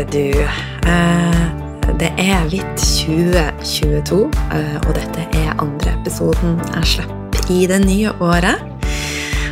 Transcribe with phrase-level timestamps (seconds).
[0.00, 0.40] kjære du.
[0.88, 7.80] Eh, det er litt 2022, eh, og dette er andre episoden jeg slipper i det
[7.84, 8.62] nye året.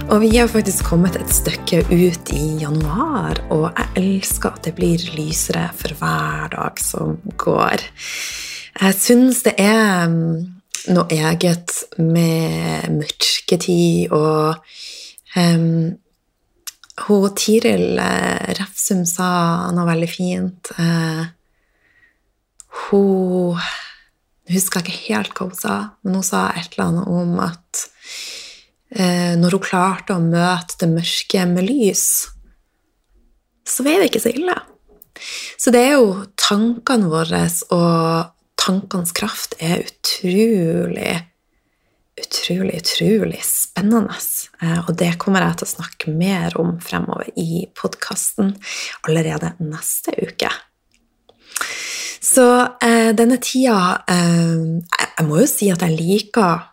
[0.09, 4.75] Og vi har faktisk kommet et stykke ut i januar, og jeg elsker at det
[4.75, 7.85] blir lysere for hver dag som går.
[8.81, 10.47] Jeg syns det er mm,
[10.95, 14.65] noe eget med mørketid og
[15.37, 15.99] um,
[17.07, 19.29] hun Tiril eh, Refsum sa
[19.75, 20.73] noe veldig fint.
[20.79, 21.27] Eh,
[22.89, 23.61] hun
[24.49, 27.85] husker ikke helt hva hun sa, men hun sa et eller annet om at
[28.97, 32.09] eh, når hun klarte å møte det mørke med lys,
[33.69, 34.57] så var det ikke så ille.
[35.59, 37.43] Så det er jo tankene våre
[37.75, 41.19] og tankenes kraft er utrolig
[42.19, 44.15] utrolig, utrolig spennende.
[44.63, 48.55] Eh, og det kommer jeg til å snakke mer om fremover i podkasten
[49.07, 50.51] allerede neste uke.
[52.19, 52.47] Så
[52.83, 56.67] eh, denne tida eh, Jeg må jo si at jeg liker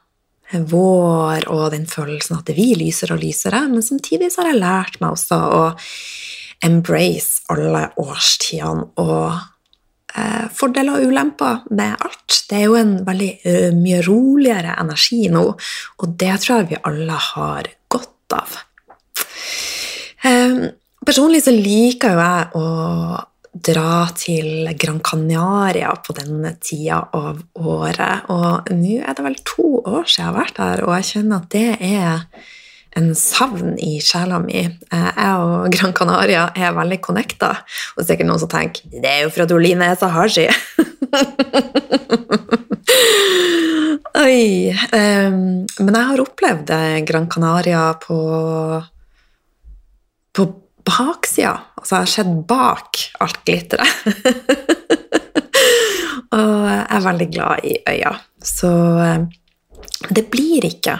[0.70, 5.00] vår og den følelsen at det lyser og lysere, men samtidig så har jeg lært
[5.02, 5.64] meg også å
[6.66, 9.55] embrace alle årstidene og
[10.56, 12.40] fordeler og ulemper med alt.
[12.50, 15.46] Det er jo en veldig uh, mye roligere energi nå,
[16.00, 18.58] og det tror jeg vi alle har godt av.
[20.26, 20.66] Um,
[21.06, 22.68] personlig så liker jo jeg å
[23.66, 29.70] dra til Gran Canaria på denne tida av året, og nå er det vel to
[29.80, 32.26] år siden jeg har vært der, og jeg kjenner at det er
[32.96, 34.64] en savn i sjela mi.
[34.66, 37.52] Eh, jeg og Gran Canaria er veldig connecta.
[37.96, 40.48] Og er sikkert noen som tenker det er jo for at Oline er så hardsky.
[44.16, 44.72] Oi.
[44.96, 46.68] Um, men jeg har opplevd
[47.08, 48.18] Gran Canaria på
[50.36, 50.46] på
[50.86, 51.56] baksida.
[51.80, 53.88] Altså, jeg har sett bak alt glitteret.
[56.36, 58.14] og jeg er veldig glad i øya.
[58.46, 59.22] Så eh,
[60.12, 60.98] det blir ikke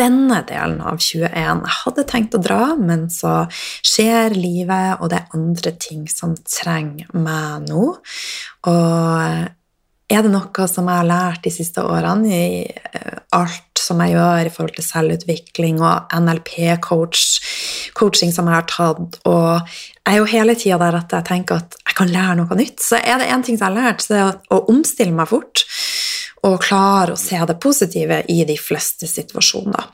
[0.00, 1.30] denne delen av 21.
[1.30, 6.34] Jeg hadde tenkt å dra, men så skjer livet, og det er andre ting som
[6.48, 7.86] trenger meg nå.
[8.70, 9.48] Og
[10.10, 14.12] er det noe som jeg har lært de siste årene i eh, alt som jeg
[14.14, 19.60] gjør i forhold til selvutvikling og NLP-coaching som jeg har tatt, og
[20.00, 22.78] jeg er jo hele tida der at jeg tenker at jeg kan lære noe nytt,
[22.82, 25.30] så er det én ting som jeg har lært, så det er å omstille meg
[25.30, 25.56] fort
[26.46, 29.88] og klare å se det positive i de fleste situasjoner.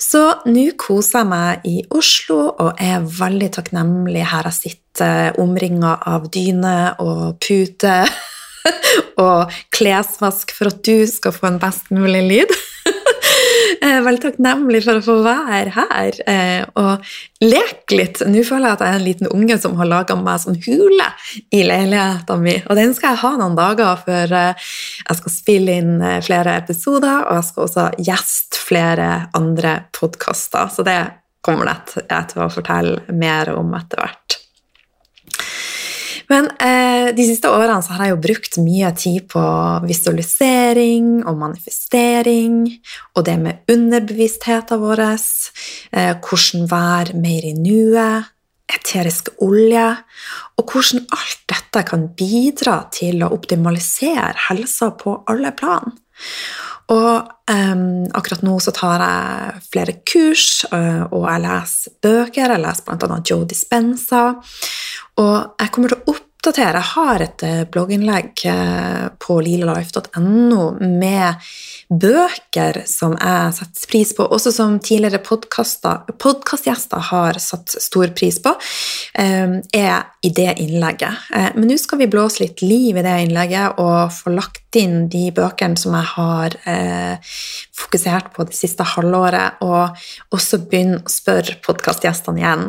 [0.00, 0.20] Så
[0.50, 6.26] nå koser jeg meg i Oslo og er veldig takknemlig her jeg sitter omringa av
[6.34, 7.96] dyne og pute
[9.24, 12.54] og klesvask for at du skal få en best mulig lyd.
[13.80, 18.22] Jeg er veldig takknemlig for å få være her eh, og leke litt.
[18.28, 21.08] Nå føler jeg at jeg er en liten unge som har laga meg sånn hule
[21.54, 22.62] i leiligheten min.
[22.68, 24.70] Og den skal jeg ha noen dager før eh,
[25.02, 30.70] jeg skal spille inn eh, flere episoder, og jeg skal også gjeste flere andre podkaster.
[30.72, 31.00] Så det
[31.44, 34.43] kommer jeg til å fortelle mer om etter hvert.
[36.30, 39.44] Men eh, de siste årene så har jeg jo brukt mye tid på
[39.84, 42.62] visualisering og manifestering,
[43.14, 48.30] og det med underbevisstheten vår, eh, hvordan være mer i nuet,
[48.74, 49.90] eterisk olje,
[50.56, 55.92] og hvordan alt dette kan bidra til å optimalisere helsa på alle plan.
[56.92, 62.52] Og um, akkurat nå så tar jeg flere kurs, uh, og jeg leser bøker.
[62.52, 63.20] Jeg leser bl.a.
[63.24, 64.24] Joe Dispenza.
[65.22, 71.48] Og jeg kommer til å oppdatere Jeg har et uh, blogginnlegg uh, på lilalife.no med
[71.88, 78.54] bøker som jeg setter pris på, også som tidligere podkastgjester har satt stor pris på,
[78.54, 81.28] um, er i det innlegget.
[81.54, 85.28] Men nå skal vi blåse litt liv i det innlegget og få lagt inn de
[85.34, 87.34] bøkene som jeg har eh,
[87.76, 92.64] fokusert på det siste halvåret, og også begynne å spørre podkastgjestene igjen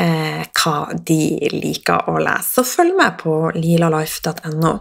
[0.00, 2.58] eh, hva de liker å lese.
[2.58, 4.74] Så følg med på lilalife.no.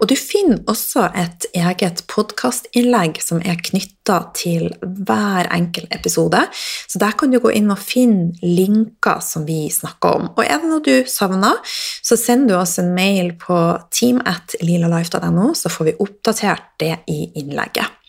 [0.00, 7.00] Og du finner også et eget podkastinnlegg som er knytta til hver enkelt episode, så
[7.02, 10.30] der kan du gå inn og finne linker som vi snakker om.
[10.36, 11.58] Og er det noe du savner,
[12.04, 13.58] så send du oss en mail på
[13.94, 18.00] team.lilalife.no, så får vi oppdatert det i innlegget.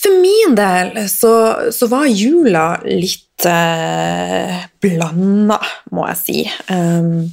[0.00, 1.34] For min del så,
[1.76, 5.58] så var jula litt eh, blanda,
[5.92, 6.38] må jeg si.
[6.72, 7.28] Um,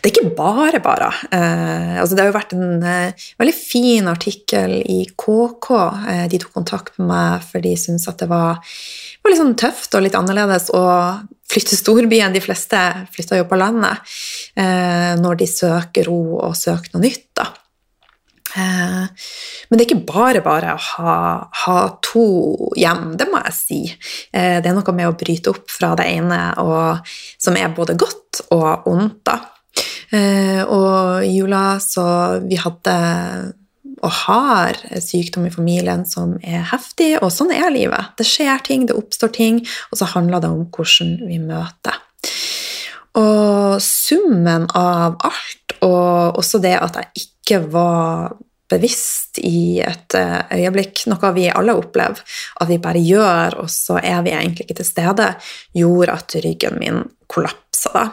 [0.00, 1.10] det er ikke bare bare.
[1.34, 5.70] Eh, altså det har jo vært en eh, veldig fin artikkel i KK.
[6.12, 8.60] Eh, de tok kontakt med meg for de syntes at det var
[9.24, 10.84] var litt sånn tøft og litt annerledes å
[11.48, 12.34] flytte storbyen.
[12.34, 12.80] De fleste
[13.14, 14.16] flytter jo på landet
[14.60, 17.30] eh, når de søker ro og søker noe nytt.
[17.40, 17.48] da.
[18.54, 19.24] Eh,
[19.68, 21.14] men det er ikke bare bare å ha,
[21.64, 22.26] ha, to
[22.78, 23.80] hjem, det må jeg si.
[24.30, 27.96] Eh, det er noe med å bryte opp fra det ene og, som er både
[27.98, 29.22] godt og ondt.
[29.26, 29.40] da.
[30.14, 32.06] Eh, og i jula så
[32.44, 32.96] vi hadde
[34.04, 38.12] og har sykdom i familien som er heftig, og sånn er livet.
[38.18, 42.00] Det skjer ting, det oppstår ting, og så handler det om hvordan vi møter.
[43.20, 48.34] Og summen av alt, og også det at jeg ikke var
[48.72, 52.20] bevisst i et eh, øyeblikk, noe vi alle opplever,
[52.60, 55.28] at vi bare gjør, og så er vi egentlig ikke til stede,
[55.76, 57.04] gjorde at ryggen min
[57.34, 57.92] kollapsa.
[57.94, 58.06] da.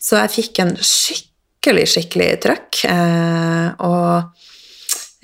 [0.00, 2.84] Så jeg fikk en skikkelig, skikkelig trøkk.
[2.92, 4.36] Eh, og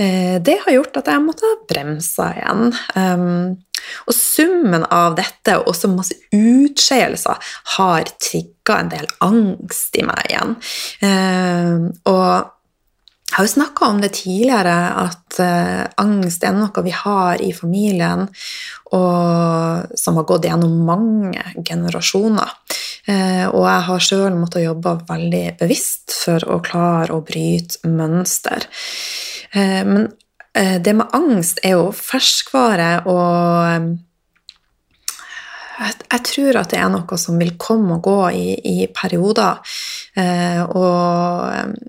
[0.03, 2.73] Eh, det har gjort at jeg måtte bremsa igjen.
[2.97, 3.53] Um,
[4.07, 10.31] og summen av dette og også masse utskeielser har trigga en del angst i meg
[10.31, 10.55] igjen.
[12.07, 12.53] Og
[13.33, 14.73] jeg har jo snakka om det tidligere,
[15.07, 18.27] at uh, angst er noe vi har i familien,
[18.93, 22.51] og som har gått gjennom mange generasjoner.
[23.09, 28.69] Uh, og jeg har sjøl måttet jobbe veldig bevisst for å klare å bryte mønster.
[29.57, 30.13] Uh, men
[30.53, 33.87] det med angst er jo ferskvare, og
[35.81, 39.65] jeg tror at det er noe som vil komme og gå i, i perioder.
[40.77, 41.81] Og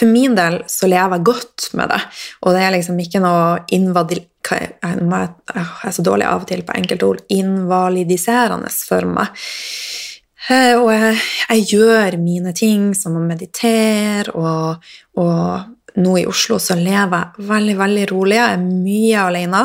[0.00, 2.00] for min del så lever jeg godt med det,
[2.42, 4.24] og det er liksom ikke noe invadil...
[4.50, 7.18] Jeg er så dårlig av og til på enkelte ord.
[7.30, 9.42] Invalidiserende for meg.
[10.80, 14.88] Og jeg, jeg gjør mine ting, som å meditere og,
[15.20, 15.68] og
[15.98, 18.38] nå i Oslo så lever jeg veldig veldig rolig.
[18.38, 19.62] Jeg er mye alene.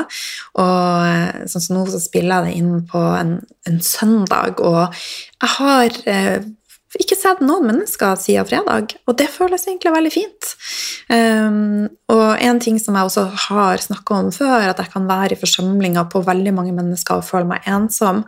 [0.61, 3.37] Og eh, sånn som nå så spiller jeg det inn på en,
[3.69, 6.47] en søndag, og jeg har eh,
[7.01, 10.51] ikke sett noen mennesker siden fredag, og det føles egentlig veldig fint.
[11.09, 15.35] Um, og en ting som jeg også har snakka om før, at jeg kan være
[15.35, 18.23] i forsamlinger på veldig mange mennesker og føle meg ensom,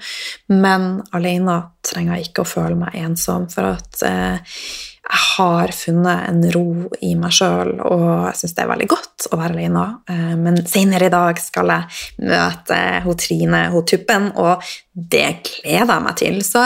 [0.52, 4.60] men alene trenger jeg ikke å føle meg ensom, for at uh,
[5.08, 9.28] jeg har funnet en ro i meg sjøl, og jeg syns det er veldig godt
[9.32, 9.84] å være alene.
[10.12, 15.94] Eh, men senere i dag skal jeg møte hun Trine, hun Tuppen, og det gleder
[15.94, 16.42] jeg meg til.
[16.44, 16.66] Så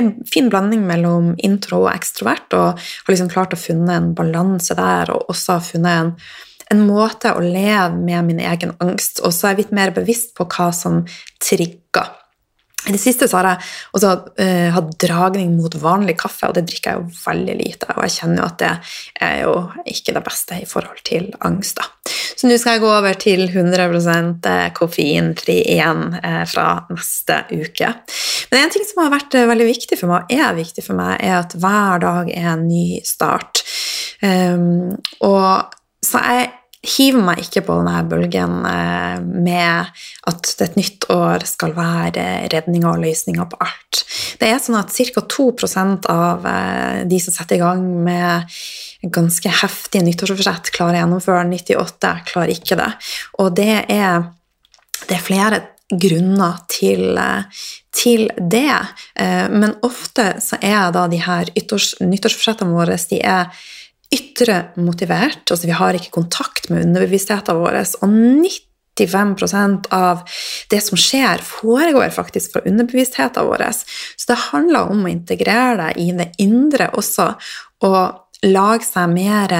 [0.00, 4.76] en fin blanding mellom intro og ekstrovert, og har liksom klart å funne en balanse
[4.78, 6.12] der, og også har funnet en,
[6.72, 10.32] en måte å leve med min egen angst, og så er jeg litt mer bevisst
[10.38, 11.02] på hva som
[11.42, 12.14] trigger
[12.84, 16.66] i det siste så har jeg også uh, hatt dragning mot vanlig kaffe, og det
[16.68, 17.88] drikker jeg jo veldig lite.
[17.94, 18.72] Og jeg kjenner jo at det
[19.24, 19.54] er jo
[19.94, 21.80] ikke det beste i forhold til angst.
[21.80, 21.88] da.
[22.34, 23.86] Så nå skal jeg gå over til 100
[24.50, 27.92] eh, koffeinfri igjen uh, fra neste uke.
[28.50, 30.98] Men en ting som har vært uh, veldig viktig for meg, og er viktig for
[30.98, 33.64] meg, er at hver dag er en ny start.
[34.20, 34.92] Um,
[35.24, 35.72] og
[36.04, 36.52] så jeg
[36.84, 39.90] hiver meg ikke på denne bølgen eh, med
[40.30, 44.02] at et nytt år skal være redninga og løsninga på alt.
[44.40, 45.24] Det er sånn at ca.
[45.34, 45.48] 2
[46.12, 48.56] av eh, de som setter i gang med
[49.14, 52.90] ganske heftige nyttårsforsett, klarer å gjennomføre 98, klarer ikke det.
[53.42, 54.28] Og det er,
[55.08, 55.62] det er flere
[55.92, 57.64] grunner til, eh,
[57.94, 58.80] til det.
[59.54, 63.52] Men ofte så er da de her nyttårsforsettene våre de er
[64.14, 65.50] ytre motivert.
[65.50, 67.80] altså Vi har ikke kontakt med underbevisstheten vår.
[68.02, 68.08] Og
[68.98, 70.24] 95% av
[70.70, 73.68] det som skjer, foregår faktisk fra underbevisstheten vår.
[73.74, 77.32] Så det handler om å integrere det i det indre også,
[77.84, 79.54] og lage seg mer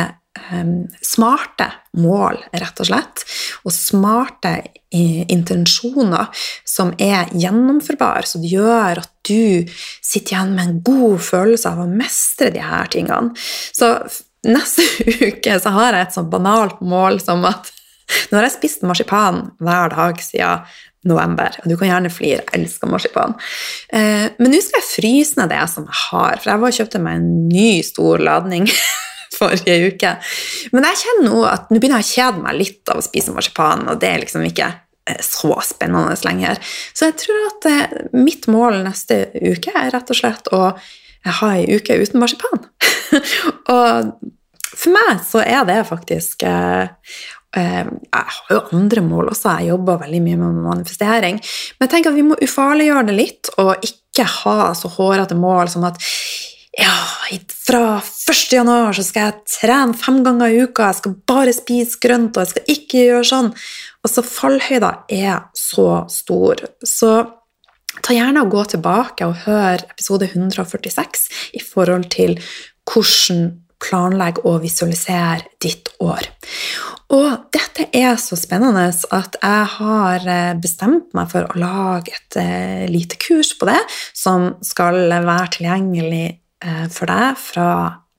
[0.53, 3.25] um, smarte mål, rett og slett.
[3.65, 4.57] Og smarte
[4.95, 6.31] intensjoner
[6.69, 9.67] som er gjennomførbare, som gjør at du
[10.05, 13.35] sitter igjen med en god følelse av å mestre de her tingene.
[13.75, 13.97] Så
[14.49, 14.85] neste
[15.29, 17.71] uke så har jeg et sånn banalt mål som at
[18.29, 20.67] nå har jeg spist marsipan hver dag siden
[21.09, 21.57] november.
[21.63, 23.35] Og du kan gjerne flire, jeg elsker marsipan.
[23.93, 26.79] Eh, men nå skal jeg fryse ned det som jeg har, for jeg var og
[26.79, 28.69] kjøpte meg en ny stor ladning
[29.39, 30.15] forrige uke.
[30.73, 33.37] Men jeg kjenner nå at nå begynner jeg å kjede meg litt av å spise
[33.37, 36.61] marsipan, og det er liksom ikke eh, så spennende lenger.
[36.97, 40.67] Så jeg tror at eh, mitt mål neste uke er rett og slett å
[41.41, 42.65] ha ei uke uten marsipan.
[43.75, 44.15] og
[44.75, 46.89] for meg så er det faktisk eh,
[47.57, 51.39] eh, Jeg har jo andre mål også, jeg jobber veldig mye med manifestering.
[51.39, 55.71] Men jeg tenker at vi må ufarliggjøre det litt, og ikke ha så hårete mål
[55.73, 56.01] som at
[56.75, 56.91] ja,
[57.67, 58.53] fra 1.
[58.53, 62.43] januar så skal jeg trene fem ganger i uka, jeg skal bare spise grønt, og
[62.43, 63.51] jeg skal ikke gjøre sånn.
[64.05, 66.65] Altså, fallhøyda er så stor.
[66.83, 67.13] Så
[68.03, 72.39] ta gjerne og gå tilbake og hør episode 146 i forhold til
[72.91, 73.53] hvordan
[73.85, 76.29] planlegge og visualisere ditt år.
[77.15, 82.39] Og dette er så spennende at jeg har eh, bestemt meg for å lage et
[82.41, 83.81] uh, lite kurs på det,
[84.17, 86.27] som skal være tilgjengelig
[86.65, 87.69] uh, for deg fra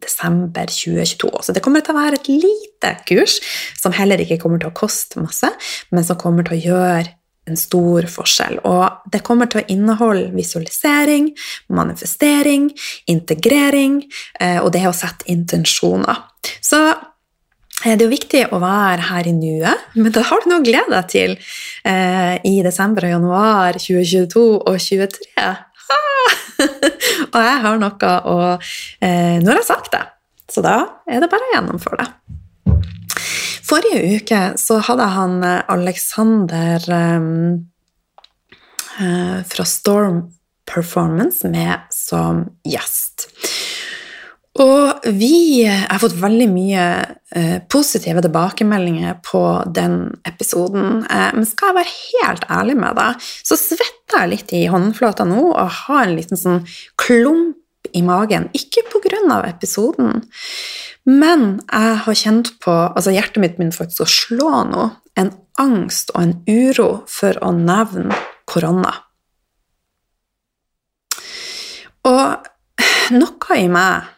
[0.06, 1.32] desember 2022.
[1.42, 3.40] Så det kommer til å være et lite kurs
[3.80, 5.50] som heller ikke kommer til å koste masse,
[5.90, 7.16] men som kommer til å gjøre
[7.50, 8.60] en stor forskjell.
[8.66, 11.32] Og det kommer til å inneholde visualisering,
[11.74, 12.70] manifestering,
[13.12, 14.02] integrering
[14.40, 16.24] eh, og det å sette intensjoner.
[16.64, 20.50] Så eh, det er jo viktig å være her i nuet, men da har du
[20.52, 25.48] noe å glede deg til eh, i desember og januar 2022 og 2023.
[27.36, 30.06] og jeg har noe å eh, Nå har jeg sagt det,
[30.50, 32.12] så da er det bare å gjennomføre det.
[33.66, 37.66] Forrige uke så hadde han eh, Alexander um,
[38.96, 40.22] fra Storm
[40.70, 43.28] Performance med som gjest.
[44.56, 46.84] Og vi har fått veldig mye
[47.36, 49.42] eh, positive tilbakemeldinger på
[49.76, 51.04] den episoden.
[51.12, 55.28] Eh, men skal jeg være helt ærlig med deg, så svetter jeg litt i håndflata
[55.28, 56.64] nå og har en liten sånn
[57.02, 57.60] klump
[57.96, 58.50] i magen.
[58.58, 58.84] Ikke
[59.32, 60.26] av episoden,
[61.06, 64.88] men jeg har kjent på altså Hjertet mitt begynner faktisk å slå nå.
[65.16, 68.18] En angst og en uro for å nevne
[68.50, 68.92] korona.
[72.06, 72.50] Og
[73.16, 74.12] noe i meg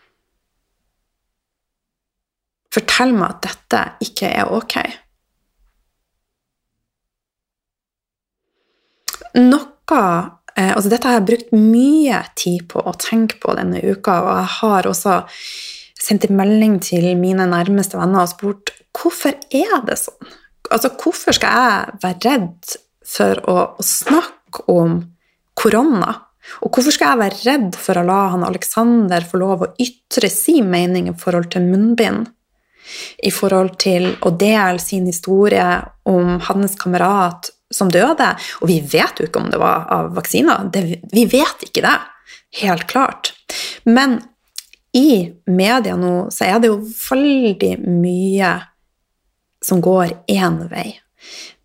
[2.74, 4.76] forteller meg at dette ikke er ok.
[9.38, 10.08] Noe
[10.58, 14.32] eh, altså Dette har jeg brukt mye tid på å tenke på denne uka, og
[14.34, 15.22] jeg har også
[15.98, 20.36] sendt en melding til mine nærmeste venner og spurt hvorfor er det sånn?
[20.74, 25.00] Altså, hvorfor skal jeg være redd for å, å snakke om
[25.58, 26.14] korona?
[26.64, 30.30] Og hvorfor skal jeg være redd for å la han Alexander få lov å ytre
[30.32, 32.28] sin mening i forhold til munnbind?
[33.20, 35.68] I forhold til å dele sin historie
[36.08, 38.30] om hans kamerat som døde.
[38.62, 40.70] Og vi vet jo ikke om det var av vaksiner.
[40.74, 40.84] Det,
[41.14, 41.98] vi vet ikke det.
[42.62, 43.34] Helt klart.
[43.86, 44.20] Men
[44.96, 48.54] i media nå så er det jo veldig mye
[49.64, 50.96] som går én vei.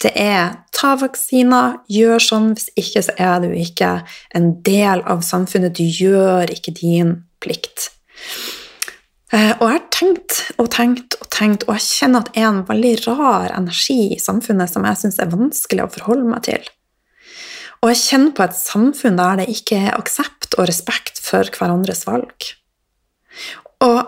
[0.03, 3.93] Det er ta vaksiner, gjør sånn, hvis ikke så er du ikke
[4.35, 5.77] en del av samfunnet.
[5.79, 7.93] Du gjør ikke din plikt.
[9.33, 12.63] Eh, og jeg tenkt og tenkt og tenkt, og jeg kjenner at det er en
[12.69, 16.71] veldig rar energi i samfunnet som jeg syns er vanskelig å forholde meg til.
[17.83, 22.05] Og jeg kjenner på et samfunn der det ikke er aksept og respekt for hverandres
[22.07, 22.49] valg.
[23.83, 24.01] Og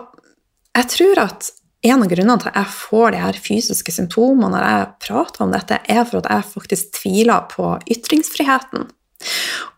[0.75, 1.51] jeg tror at
[1.85, 5.51] en av grunnene til at jeg får de her fysiske symptomene når jeg prater om
[5.53, 8.87] dette, er for at jeg faktisk tviler på ytringsfriheten.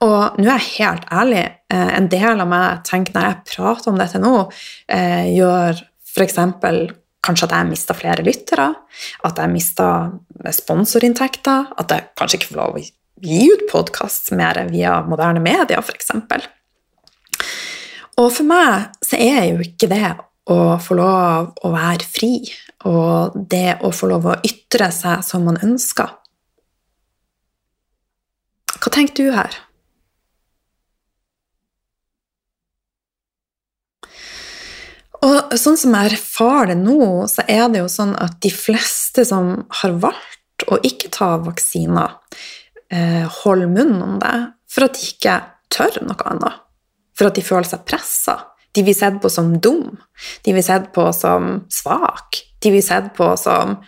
[0.06, 1.44] Og nå er jeg helt ærlig.
[1.74, 4.34] Eh, en del av meg tenker når jeg prater om dette nå,
[4.94, 5.82] eh, gjør
[6.18, 6.38] f.eks.
[7.24, 8.68] kanskje at jeg mista flere lyttere,
[9.28, 9.88] at jeg mista
[10.56, 12.84] sponsorinntekter, at jeg kanskje ikke får lov å
[13.28, 16.14] gi ut podkast mer via moderne medier, f.eks.
[18.18, 20.16] Og for meg så er jo ikke det
[20.50, 22.32] å få lov å være fri
[22.88, 26.14] og det å få lov å ytre seg som man ønsker.
[28.78, 29.58] Hva tenker du her?
[35.26, 39.26] Og sånn som jeg erfarer det nå, så er det jo sånn at de fleste
[39.26, 42.18] som har valgt å ikke ta vaksiner,
[42.92, 44.36] eh, holder munn om det
[44.70, 45.40] for at de ikke
[45.74, 46.64] tør noe annet
[47.18, 48.38] for at de føler seg pressa.
[48.76, 49.98] De blir sett på som dum.
[50.46, 52.44] De blir sett på som svak.
[52.62, 53.80] De blir sett på som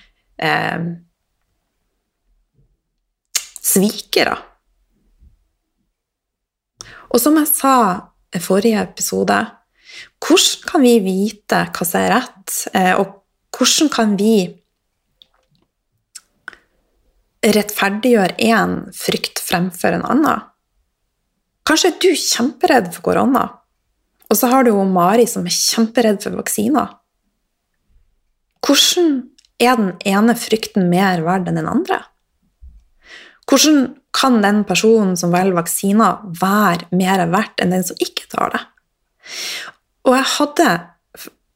[0.42, 0.80] eh,
[3.62, 4.34] svikere.
[7.10, 7.76] Og som jeg sa
[8.34, 9.38] i forrige episode,
[10.20, 13.20] hvordan kan vi vite hva som er rett, eh, og
[13.56, 14.34] hvordan kan vi
[17.46, 20.46] rettferdiggjøre én frykt fremfor en annen?
[21.68, 23.46] Kanskje er du kjemperedd for korona,
[24.30, 26.96] og så har du jo Mari som er kjemperedd for vaksiner.
[28.66, 32.04] Hvordan er den ene frykten mer verd enn den andre?
[33.50, 38.54] Hvordan kan den personen som velger vaksiner, være mer verdt enn den som ikke tar
[38.54, 38.64] det?
[40.08, 40.70] Og jeg hadde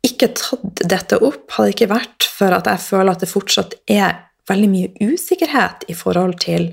[0.03, 4.17] ikke tatt dette opp, hadde ikke vært for at jeg føler at det fortsatt er
[4.49, 6.71] veldig mye usikkerhet i forhold til,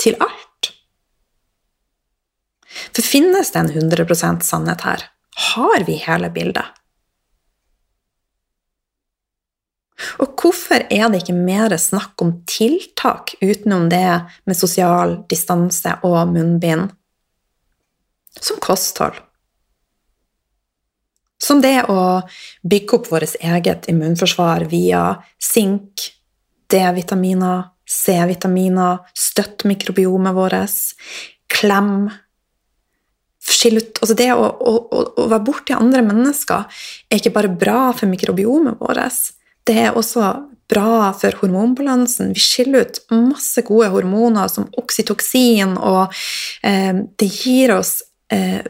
[0.00, 0.72] til alt.
[2.92, 5.06] For finnes det en 100% sannhet her?
[5.54, 6.74] Har vi hele bildet?
[10.22, 16.20] Og hvorfor er det ikke mer snakk om tiltak utenom det med sosial distanse og
[16.30, 16.92] munnbind?
[18.38, 19.18] Som kosthold.
[21.38, 22.20] Som det å
[22.66, 25.02] bygge opp vårt eget immunforsvar via
[25.38, 26.08] sink,
[26.68, 30.80] D-vitaminer, C-vitaminer, støtt mikrobiomet vårt,
[31.48, 32.08] klem
[33.48, 37.88] Skille ut Altså, det å, å, å være borti andre mennesker er ikke bare bra
[37.96, 39.30] for mikrobiomet vårt,
[39.64, 40.26] det er også
[40.68, 42.34] bra for hormonbalansen.
[42.36, 46.12] Vi skiller ut masse gode hormoner som oksytoksin, og
[46.66, 47.98] eh, det gir oss
[48.32, 48.60] eh,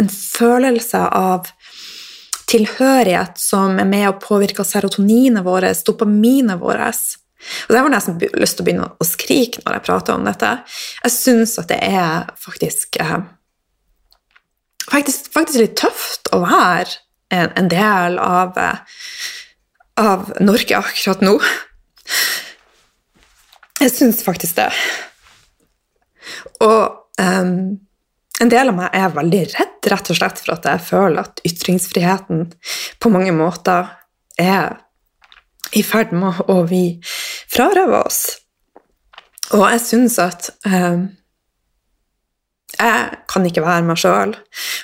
[0.00, 1.50] en følelse av
[2.50, 7.04] tilhørighet som er med å påvirke serotoninet vårt, dopaminet vårt.
[7.68, 10.52] Og Jeg har nesten lyst til å begynne å skrike når jeg prater om dette.
[11.04, 13.18] Jeg syns at det er faktisk, eh,
[14.88, 17.00] faktisk, faktisk litt tøft å være
[17.34, 18.78] en, en del av, eh,
[20.00, 21.36] av Norge akkurat nå.
[23.82, 24.70] Jeg syns faktisk det.
[26.64, 27.80] Og um,
[28.42, 31.42] en del av meg er veldig redd rett og slett for at jeg føler at
[31.46, 32.46] ytringsfriheten
[33.02, 33.92] på mange måter
[34.40, 34.80] er
[35.74, 36.84] i ferd med å vi
[37.52, 38.22] frarøve oss.
[39.54, 41.04] Og jeg syns at eh,
[42.74, 44.34] jeg kan ikke være meg sjøl,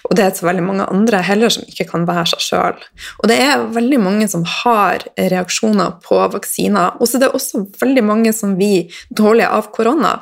[0.06, 2.82] og det er så veldig mange andre heller som ikke kan være seg sjøl.
[3.22, 7.64] Og det er veldig mange som har reaksjoner på vaksiner, og så er det også
[7.80, 10.14] veldig mange som blir dårlige av korona.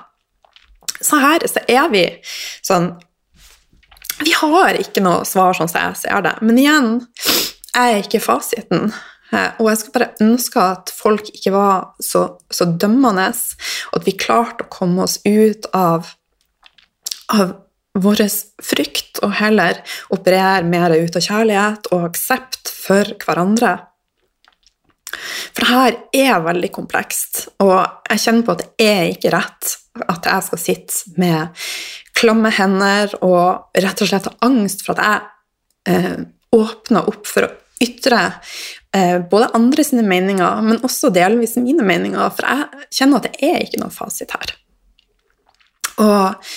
[0.99, 2.07] Så her så er vi
[2.67, 2.93] sånn
[4.19, 6.91] Vi har ikke noe svar sånn som jeg ser det, men igjen,
[7.75, 8.91] jeg er ikke fasiten.
[9.29, 13.29] Eh, og jeg skulle bare ønske at folk ikke var så, så dømmende,
[13.93, 16.09] og at vi klarte å komme oss ut av,
[17.35, 17.59] av
[17.99, 18.25] vår
[18.65, 19.83] frykt, og heller
[20.15, 23.77] operere mer ut av kjærlighet og aksept for hverandre.
[25.09, 27.77] For det her er veldig komplekst, og
[28.11, 31.65] jeg kjenner på at det er ikke rett at jeg skal sitte med
[32.19, 35.05] klamme hender og rett og slett ha angst for at
[35.89, 36.19] jeg eh,
[36.57, 38.21] åpner opp for å ytre
[38.97, 43.51] eh, både andre sine meninger, men også delvis mine meninger, for jeg kjenner at det
[43.51, 44.55] er ikke noen fasit her.
[46.03, 46.49] Og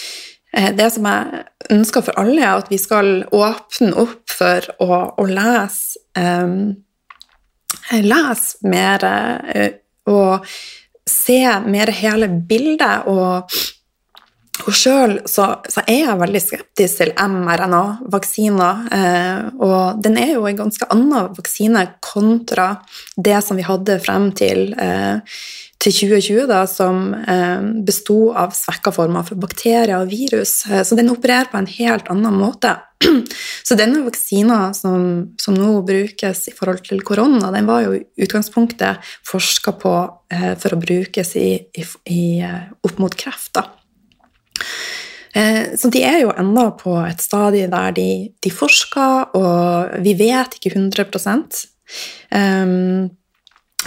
[0.58, 1.44] eh, det som jeg
[1.78, 6.56] ønsker for alle, er at vi skal åpne opp for å, å lese eh,
[7.92, 9.72] Lese mer eh,
[10.08, 10.46] og
[11.08, 13.52] se mer hele bildet og
[14.68, 18.84] og sjøl så, så, er jeg veldig skeptisk til mRNA-vaksiner.
[18.98, 22.74] Eh, og den er jo en ganske annen vaksine kontra
[23.16, 25.20] det som vi hadde frem til, eh,
[25.82, 30.62] til 2020, da, som eh, besto av svekka former for bakterier og virus.
[30.70, 32.78] Eh, så den opererer på en helt annen måte.
[33.68, 38.04] Så denne vaksina som, som, nå brukes i forhold til korona, den var jo i
[38.22, 39.96] utgangspunktet forska på
[40.34, 43.56] eh, for å brukes i, i, i, eh, opp mot kreft.
[43.58, 43.66] da.
[45.34, 48.10] Eh, så de er jo ennå på et stadie der de,
[48.44, 51.08] de forsker, og vi vet ikke 100
[52.36, 53.10] um,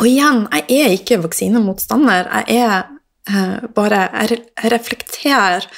[0.01, 2.31] Og igjen, jeg er ikke vaksinemotstander.
[2.49, 2.83] Jeg er
[3.31, 4.41] uh, bare Jeg,
[4.73, 5.69] reflekterer,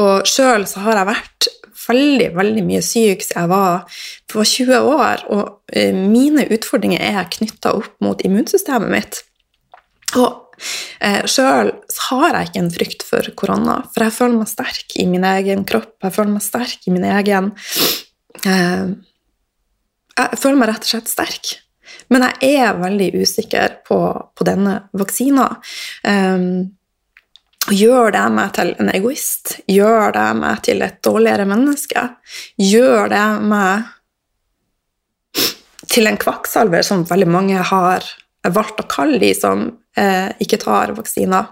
[0.00, 1.50] og sjøl så har jeg vært
[1.90, 4.00] veldig, veldig mye syk siden jeg var,
[4.32, 9.20] var 20 år, og uh, mine utfordringer er knytta opp mot immunsystemet mitt.
[10.16, 10.39] Og
[11.00, 11.72] Eh, Sjøl
[12.08, 15.64] har jeg ikke en frykt for korona, for jeg føler meg sterk i min egen
[15.68, 15.94] kropp.
[16.04, 17.52] Jeg føler meg sterk i min egen
[18.44, 18.92] eh,
[20.20, 21.54] Jeg føler meg rett og slett sterk.
[22.10, 24.00] Men jeg er veldig usikker på,
[24.34, 25.46] på denne vaksina.
[26.02, 26.72] Um,
[27.70, 29.54] gjør det meg til en egoist?
[29.70, 32.06] Gjør det meg til et dårligere menneske?
[32.58, 33.86] Gjør det meg
[35.90, 38.06] til en kvakksalver, som veldig mange har
[38.48, 39.66] valgt å kalle de som
[39.98, 41.50] eh, ikke tar vaksiner.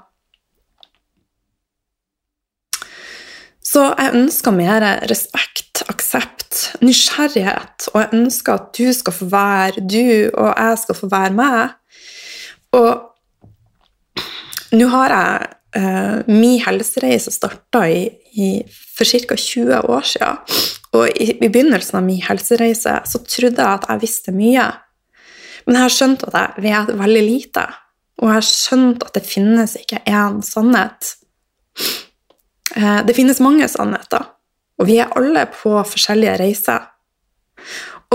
[3.68, 9.84] Så jeg ønsker mer respekt, aksept, nysgjerrighet, og jeg ønsker at du skal få være
[9.84, 11.76] du, og jeg skal få være meg.
[12.78, 13.04] Og
[14.76, 17.84] nå har jeg eh, Min helsereise starta
[18.96, 19.36] for ca.
[19.36, 20.36] 20 år siden.
[20.96, 24.68] Og i, i begynnelsen av min helsereise så trodde jeg at jeg visste mye.
[25.68, 27.64] Men jeg har skjønt at jeg vet veldig lite.
[28.18, 31.12] Og jeg har skjønt at det finnes ikke én sannhet.
[32.74, 34.24] Eh, det finnes mange sannheter,
[34.80, 36.88] og vi er alle på forskjellige reiser.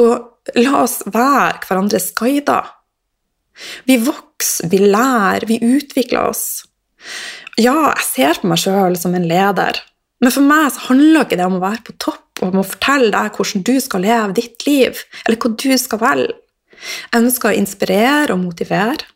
[0.01, 2.73] Og la oss være hverandres guider.
[3.85, 6.65] Vi vokser, vi lærer, vi utvikler oss.
[7.61, 9.77] Ja, jeg ser på meg sjøl som en leder,
[10.23, 12.67] men for meg så handler ikke det om å være på topp og om å
[12.67, 16.39] fortelle deg hvordan du skal leve ditt liv, eller hva du skal velge.
[17.11, 19.07] Jeg ønsker å inspirere og motivere.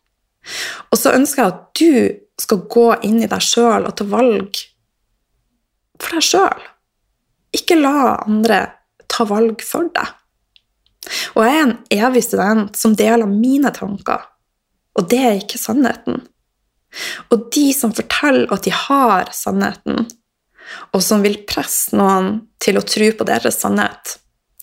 [0.91, 4.61] Og så ønsker jeg at du skal gå inn i deg sjøl og ta valg
[5.97, 6.65] for deg sjøl.
[7.57, 8.61] Ikke la andre
[9.09, 10.13] ta valg for deg.
[11.35, 14.25] Og jeg er en evig student som deler mine tanker,
[14.97, 16.19] og det er ikke sannheten.
[17.31, 20.07] Og de som forteller at de har sannheten,
[20.91, 24.17] og som vil presse noen til å tro på deres sannhet,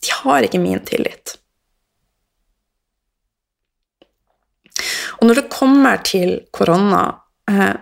[0.04, 1.38] de har ikke min tillit.
[5.24, 7.06] Og når det kommer til korona,
[7.48, 7.72] eh,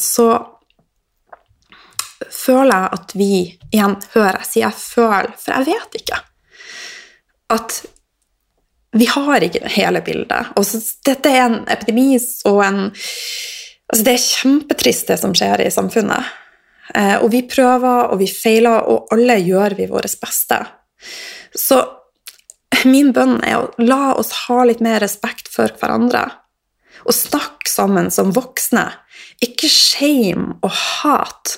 [0.00, 0.30] så
[2.32, 3.32] føler jeg at vi
[3.68, 6.18] Igjen, hører jeg sier jeg føler, for jeg vet ikke.
[7.52, 7.74] At
[8.96, 10.54] vi har ikke hele bildet.
[10.56, 12.14] Og så, dette er en epidemi
[12.48, 16.32] og en altså Det er kjempetrist, det som skjer i samfunnet.
[16.94, 20.64] Eh, og vi prøver, og vi feiler, og alle gjør vi vårt beste.
[21.52, 21.84] Så
[22.88, 26.24] min bønn er å la oss ha litt mer respekt for hverandre.
[27.08, 28.84] Og snakke sammen som voksne.
[29.44, 31.56] Ikke shame og hat.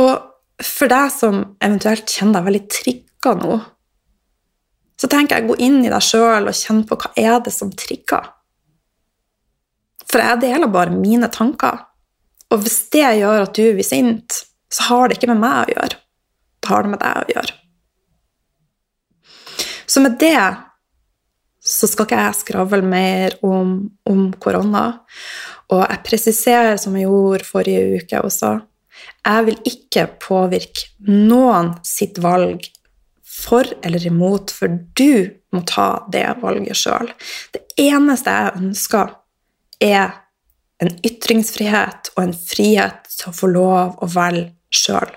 [0.00, 0.16] Og
[0.60, 3.60] for deg som eventuelt kjenner deg veldig trigga nå,
[5.00, 7.72] så tenker jeg gå inn i deg sjøl og kjenne på hva er det som
[7.72, 8.26] trigger.
[10.10, 11.86] For jeg deler bare mine tanker.
[12.50, 15.74] Og hvis det gjør at du blir sint, så har det ikke med meg å
[15.76, 16.00] gjøre.
[16.60, 17.56] Det har det med deg å gjøre.
[19.90, 20.36] Så med det
[21.70, 23.76] så skal ikke jeg skravle mer om,
[24.08, 24.84] om korona.
[25.70, 28.56] Og jeg presiserer, som jeg gjorde forrige uke også,
[29.20, 32.66] jeg vil ikke påvirke noen sitt valg
[33.24, 37.10] for eller imot, for du må ta det valget sjøl.
[37.54, 39.14] Det eneste jeg ønsker,
[39.80, 40.10] er
[40.80, 45.08] en ytringsfrihet og en frihet til å få lov å velge sjøl.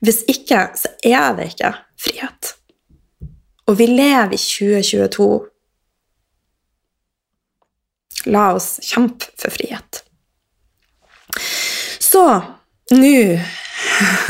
[0.00, 2.54] Hvis ikke, så er det ikke frihet.
[3.70, 5.28] Og vi lever i 2022.
[8.34, 10.02] La oss kjempe for frihet.
[12.02, 12.24] Så
[12.90, 13.38] nå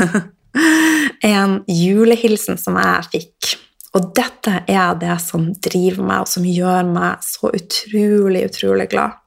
[1.33, 3.55] en julehilsen som jeg fikk.
[3.97, 9.17] Og dette er det som driver meg, og som gjør meg så utrolig, utrolig glad.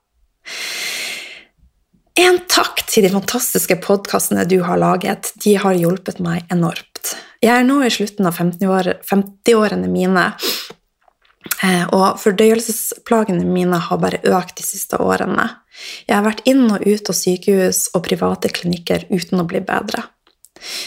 [2.15, 5.35] En takk til de fantastiske podkastene du har laget.
[5.43, 6.94] De har hjulpet meg enormt.
[7.45, 10.25] Jeg er nå i slutten av 50-årene mine,
[11.63, 15.51] eh, og fordøyelsesplagene mine har bare økt de siste årene.
[16.09, 20.07] Jeg har vært inn og ut av sykehus og private klinikker uten å bli bedre.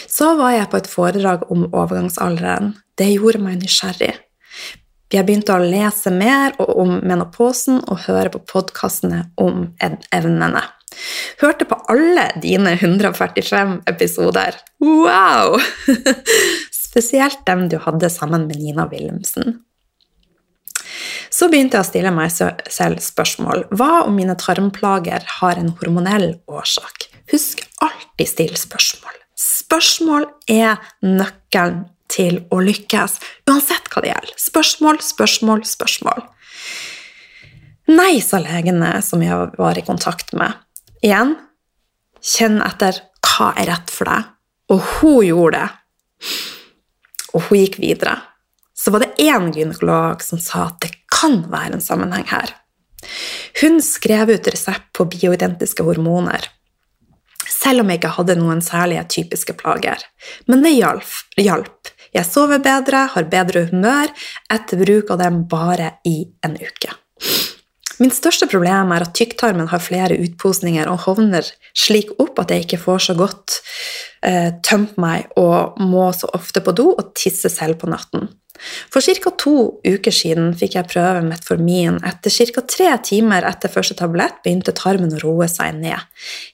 [0.08, 2.72] Så var jeg på et foredrag om overgangsalderen.
[2.98, 4.14] Det gjorde meg nysgjerrig.
[5.08, 10.64] Jeg begynte å lese mer om menopausen og høre på podkastene om evnene.
[11.40, 14.58] Hørte på alle dine 145 episoder.
[14.82, 15.58] Wow!
[16.88, 19.60] Spesielt dem du hadde sammen med Nina Wilhelmsen.
[21.30, 23.66] Så begynte jeg å stille meg selv spørsmål.
[23.76, 27.10] Hva om mine tarmplager har en hormonell årsak?
[27.32, 29.14] Husk alltid still spørsmål.
[29.38, 33.18] Spørsmål er nøkkelen til å lykkes,
[33.50, 34.36] uansett hva det gjelder.
[34.40, 36.24] Spørsmål, spørsmål, spørsmål.
[37.92, 40.56] Nei, sa legene som jeg var i kontakt med.
[41.04, 41.36] Igjen,
[42.22, 44.32] kjenn etter hva er rett for deg.
[44.74, 46.32] Og hun gjorde det.
[47.34, 48.16] Og hun gikk videre.
[48.78, 52.52] Så var det én gynekolog som sa at det kan være en sammenheng her.
[53.62, 56.50] Hun skrev ut resept på bioidentiske hormoner
[57.58, 60.02] selv om jeg ikke hadde noen særlige typiske plager.
[60.48, 61.92] Men det hjalp.
[62.14, 64.12] Jeg sover bedre, har bedre humør
[64.52, 66.94] etter bruk av dem bare i en uke.
[67.98, 72.66] Min største problem er at tykktarmen har flere utposninger og hovner slik opp at jeg
[72.66, 73.58] ikke får så godt
[74.22, 78.28] eh, tømt meg og må så ofte på do og tisse selv på natten.
[78.90, 79.30] For ca.
[79.38, 82.00] to uker siden fikk jeg prøve metformin.
[82.06, 82.64] Etter ca.
[82.66, 85.98] tre timer etter første tablett begynte tarmen å roe seg ned.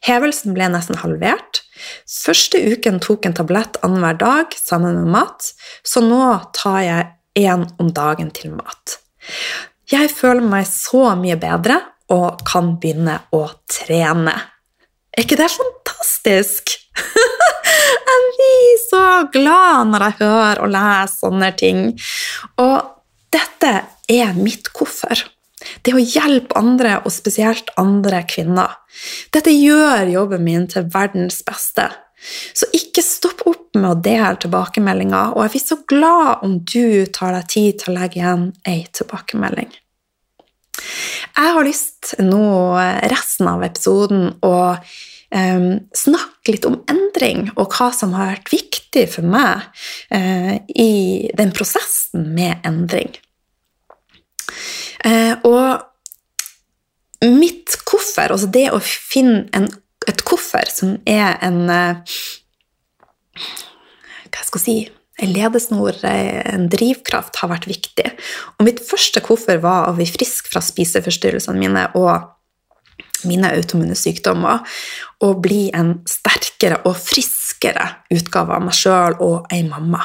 [0.04, 1.62] Hevelsen ble nesten halvert.
[2.08, 5.50] Første uken tok en tablett annenhver dag sammen med mat,
[5.84, 6.20] så nå
[6.56, 7.08] tar jeg
[7.48, 9.00] én om dagen til mat.
[9.94, 11.78] Jeg føler meg så mye bedre
[12.10, 14.34] og kan begynne å trene.
[15.14, 16.72] Er ikke det fantastisk?
[18.08, 19.04] jeg blir så
[19.34, 21.84] glad når jeg hører og leser sånne ting.
[22.64, 22.76] Og
[23.34, 23.72] dette
[24.10, 25.22] er mitt hvorfor.
[25.86, 28.74] Det å hjelpe andre, og spesielt andre kvinner.
[29.32, 31.86] Dette gjør jobben min til verdens beste.
[32.56, 37.06] Så ikke stopp opp med å dele tilbakemeldinger, og jeg blir så glad om du
[37.14, 39.72] tar deg tid til å legge igjen ei tilbakemelding.
[41.34, 42.44] Jeg har lyst nå
[43.10, 49.06] resten av episoden å um, snakke litt om endring, og hva som har vært viktig
[49.16, 49.66] for meg
[50.14, 53.14] uh, i den prosessen med endring.
[55.04, 55.84] Eh, og
[57.24, 59.68] mitt koffer, altså det å finne en,
[60.08, 62.20] et koffer som er en eh,
[64.34, 64.76] Hva skal jeg si
[65.22, 68.06] en ledesnor, eh, en drivkraft, har vært viktig.
[68.58, 72.30] Og mitt første koffer var å bli frisk fra spiseforstyrrelsene mine og
[73.24, 74.60] mine automune sykdommer,
[75.24, 80.02] og bli en sterkere og friskere utgave av meg sjøl og ei mamma.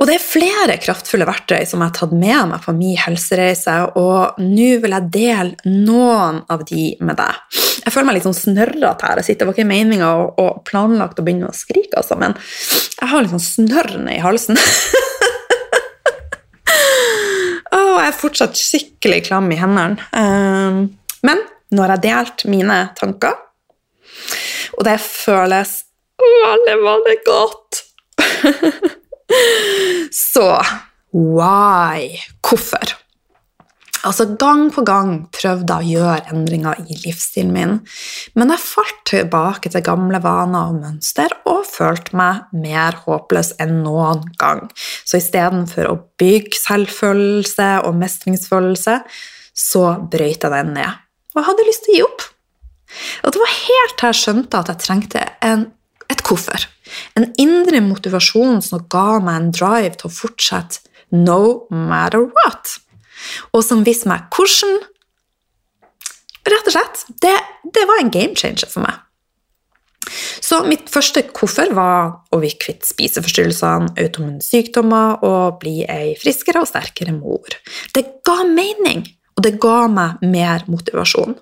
[0.00, 3.74] Og det er flere kraftfulle verktøy som jeg har tatt med meg på min helsereise,
[4.00, 7.36] og nå vil jeg dele noen av de med deg.
[7.84, 9.20] Jeg føler meg litt sånn snørrete her.
[9.20, 10.08] Jeg sitter, Det var ikke meninga
[10.40, 14.56] og planlagt å begynne å skrike, altså, men jeg har litt sånn snørr i halsen.
[17.76, 20.00] og jeg er fortsatt skikkelig klam i hendene.
[20.16, 20.96] Um,
[21.28, 21.44] men
[21.76, 23.36] nå har jeg delt mine tanker,
[24.78, 25.84] og det føles
[26.24, 27.84] veldig, veldig godt.
[30.14, 30.48] Så
[31.12, 32.18] why?
[32.44, 32.96] Hvorfor?
[34.06, 37.74] Altså Gang på gang prøvde jeg å gjøre endringer i livsstilen min,
[38.38, 43.82] men jeg falt tilbake til gamle vaner og mønster og følte meg mer håpløs enn
[43.84, 44.64] noen gang.
[45.04, 48.96] Så istedenfor å bygge selvfølelse og mestringsfølelse,
[49.52, 51.04] så brøyt jeg den ned.
[51.34, 52.26] Og jeg hadde lyst til å gi opp.
[53.26, 55.68] Og det var helt til jeg skjønte at jeg trengte en
[56.10, 56.64] et hvorfor.
[57.18, 62.78] En indre motivasjon som ga meg en drive til å fortsette no matter what.
[63.52, 64.80] Og som viste meg hvordan
[66.50, 67.02] Rett og slett.
[67.20, 67.36] Det,
[67.76, 68.96] det var en game changer for meg.
[70.40, 76.64] Så mitt første hvorfor var å bli kvitt spiseforstyrrelsene, autoimmune sykdommer og bli ei friskere
[76.64, 77.54] og sterkere mor.
[77.94, 79.04] Det ga mening,
[79.36, 81.36] og det ga meg mer motivasjon.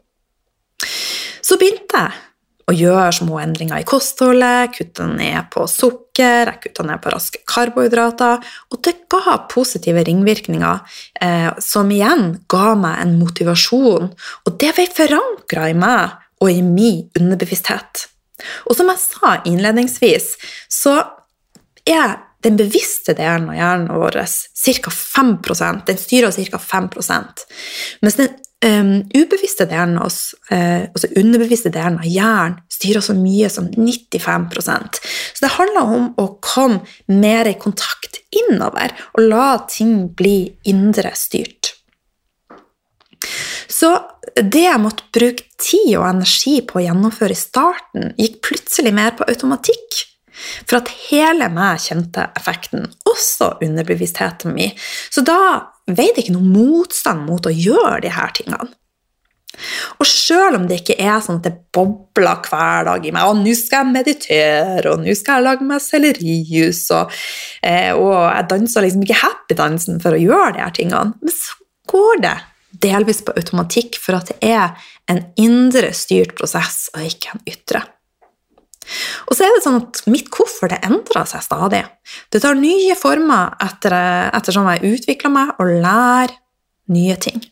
[1.40, 2.27] Så begynte jeg
[2.68, 7.40] å gjøre små endringer i kostholdet, kutte ned på sukker, jeg kutta ned på raske
[7.48, 10.84] karbohydrater, og det ga positive ringvirkninger,
[11.22, 14.12] eh, som igjen ga meg en motivasjon,
[14.44, 18.06] og det ble forankra i meg og i min underbevissthet.
[18.68, 20.34] Og som jeg sa innledningsvis,
[20.70, 21.00] så
[21.88, 24.90] er den bevisste delen av hjernen vår ca.
[24.94, 25.32] 5
[25.88, 26.58] Den styrer ca.
[26.58, 26.90] 5
[28.02, 28.28] mens den
[28.64, 33.68] um, ubevisste delen av oss, uh, altså underbevisste delen av hjernen, styrer så mye som
[33.74, 40.40] 95% Så det handler om å komme mer i kontakt innover og la ting bli
[40.70, 41.74] indre styrt.
[43.68, 43.90] Så
[44.34, 49.16] det jeg måtte bruke tid og energi på å gjennomføre i starten, gikk plutselig mer
[49.18, 50.04] på automatikk.
[50.68, 54.76] For at hele meg kjente effekten, også underbevisstheten min.
[55.10, 55.38] Så da
[55.96, 58.68] veide ikke noe motstand mot å gjøre her tingene.
[59.98, 63.40] Og sjøl om det ikke er sånn at det bobler hver dag i meg og
[63.40, 67.10] 'nå skal jeg meditere', og 'nå skal jeg lage meg sellerijus', og,
[67.62, 72.22] eh, og jeg danser liksom ikke happy-dansen for å gjøre her tingene, men så går
[72.22, 72.38] det
[72.82, 74.76] delvis på automatikk for at det er
[75.08, 77.82] en indre styrt prosess og ikke en ytre.
[79.28, 81.84] Og så er det sånn at mitt hvorfor det endrer seg stadig.
[82.32, 83.98] Det tar nye former etter,
[84.36, 86.36] ettersom jeg utvikler meg og lærer
[86.94, 87.42] nye ting.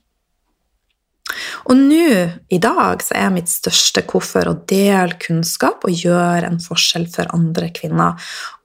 [1.66, 2.10] Og nå,
[2.54, 7.26] i dag, så er mitt største hvorfor å dele kunnskap og gjøre en forskjell for
[7.34, 8.14] andre kvinner.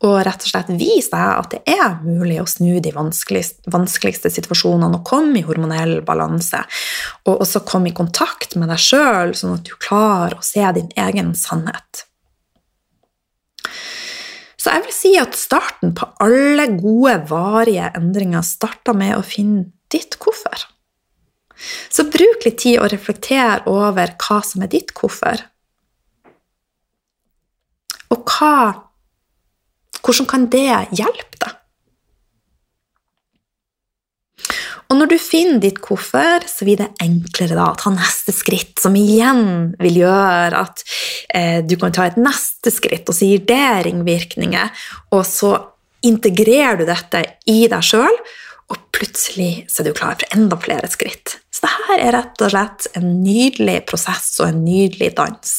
[0.06, 4.30] Og rett og slett vise deg at det er mulig å snu de vanskeligste, vanskeligste
[4.34, 6.62] situasjonene og komme i hormonell balanse.
[7.26, 10.94] Og også komme i kontakt med deg sjøl, sånn at du klarer å se din
[11.02, 12.06] egen sannhet.
[14.62, 19.72] Så jeg vil si at starten på alle gode, varige endringer starter med å finne
[19.90, 20.68] ditt hvorfor.
[21.90, 25.42] Så bruk litt tid og reflekter over hva som er ditt hvorfor.
[28.14, 28.54] Og hva,
[30.02, 31.61] hvordan kan det hjelpe deg?
[34.92, 38.76] Og når du finner ditt hvorfor, så blir det enklere da å ta neste skritt,
[38.84, 40.82] som igjen vil gjøre at
[41.32, 44.82] eh, du kan ta et neste skritt, og så gir det ringvirkninger.
[45.16, 45.54] Og så
[46.04, 48.18] integrerer du dette i deg sjøl,
[48.72, 51.38] og plutselig så er du klar for enda flere skritt.
[51.56, 55.54] Så dette er rett og slett en nydelig prosess og en nydelig dans.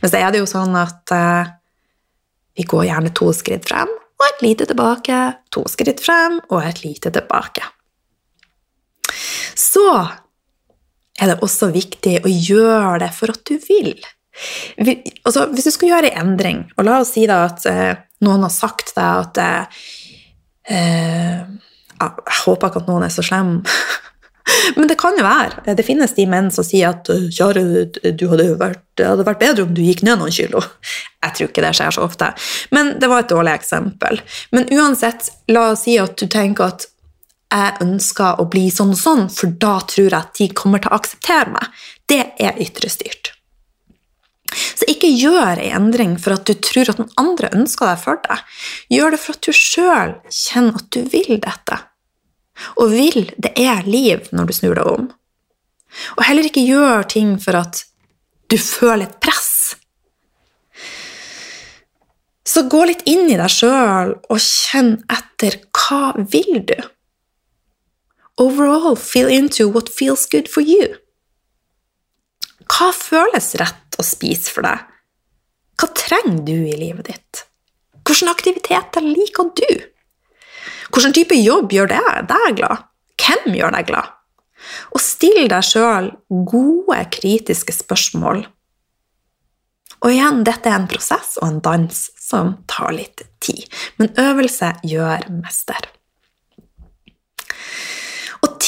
[0.00, 1.50] Men så er det jo sånn at eh,
[2.56, 5.20] vi går gjerne to skritt frem og et lite tilbake,
[5.52, 7.68] to skritt frem og et lite tilbake
[9.60, 9.90] så
[11.20, 13.92] er det også viktig å gjøre det for at du vil.
[15.26, 18.54] Altså, hvis du skal gjøre en endring, og la oss si at eh, noen har
[18.54, 19.82] sagt deg at eh,
[20.76, 21.40] eh
[22.00, 23.58] Jeg håper ikke at noen er så slem.
[24.76, 25.74] Men det kan jo være.
[25.76, 27.64] Det finnes de menn som sier at eh, 'kjære,
[28.30, 30.64] hadde vært, det hadde vært bedre om du gikk ned noen kilo'.
[31.24, 32.30] Jeg tror ikke det skjer så ofte.
[32.72, 34.22] Men det var et dårlig eksempel.
[34.56, 36.88] Men uansett, la oss si at du tenker at
[37.50, 40.92] jeg ønsker å bli sånn og sånn, for da tror jeg at de kommer til
[40.92, 41.84] å akseptere meg.
[42.10, 43.32] Det er ytre styrt.
[44.50, 48.20] Så ikke gjør en endring for at du tror at den andre ønsker deg for
[48.24, 48.42] deg.
[48.90, 51.78] Gjør det for at du sjøl kjenner at du vil dette.
[52.82, 55.06] Og vil, det er liv når du snur deg om.
[56.18, 57.84] Og heller ikke gjør ting for at
[58.50, 59.48] du føler et press.
[62.46, 66.78] Så gå litt inn i deg sjøl og kjenn etter hva vil du?
[68.40, 70.94] Overall, feel into what feels good for you.
[72.70, 74.86] Hva føles rett å spise for deg?
[75.76, 77.42] Hva trenger du i livet ditt?
[78.00, 79.82] Hvilke aktiviteter liker du?
[80.90, 82.88] Hvilken type jobb gjør deg glad?
[83.20, 84.16] Hvem gjør deg glad?
[84.96, 86.10] Og still deg sjøl
[86.48, 88.46] gode, kritiske spørsmål.
[90.00, 93.66] Og igjen, dette er en prosess og en dans som tar litt tid,
[94.00, 95.90] men øvelse gjør mester.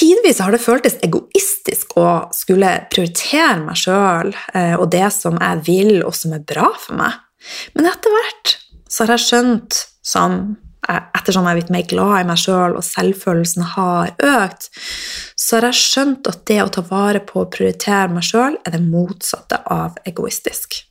[0.02, 5.62] Tidvis har det føltes egoistisk å skulle prioritere meg sjøl eh, og det som jeg
[5.68, 7.20] vil, og som er bra for meg.
[7.76, 8.56] Men etter hvert
[8.90, 10.56] så har jeg skjønt, som,
[10.88, 14.66] eh, ettersom jeg er blitt mer glad i meg sjøl og selvfølelsen har økt,
[15.38, 18.74] så har jeg skjønt at det å ta vare på og prioritere meg sjøl er
[18.74, 20.82] det motsatte av egoistisk.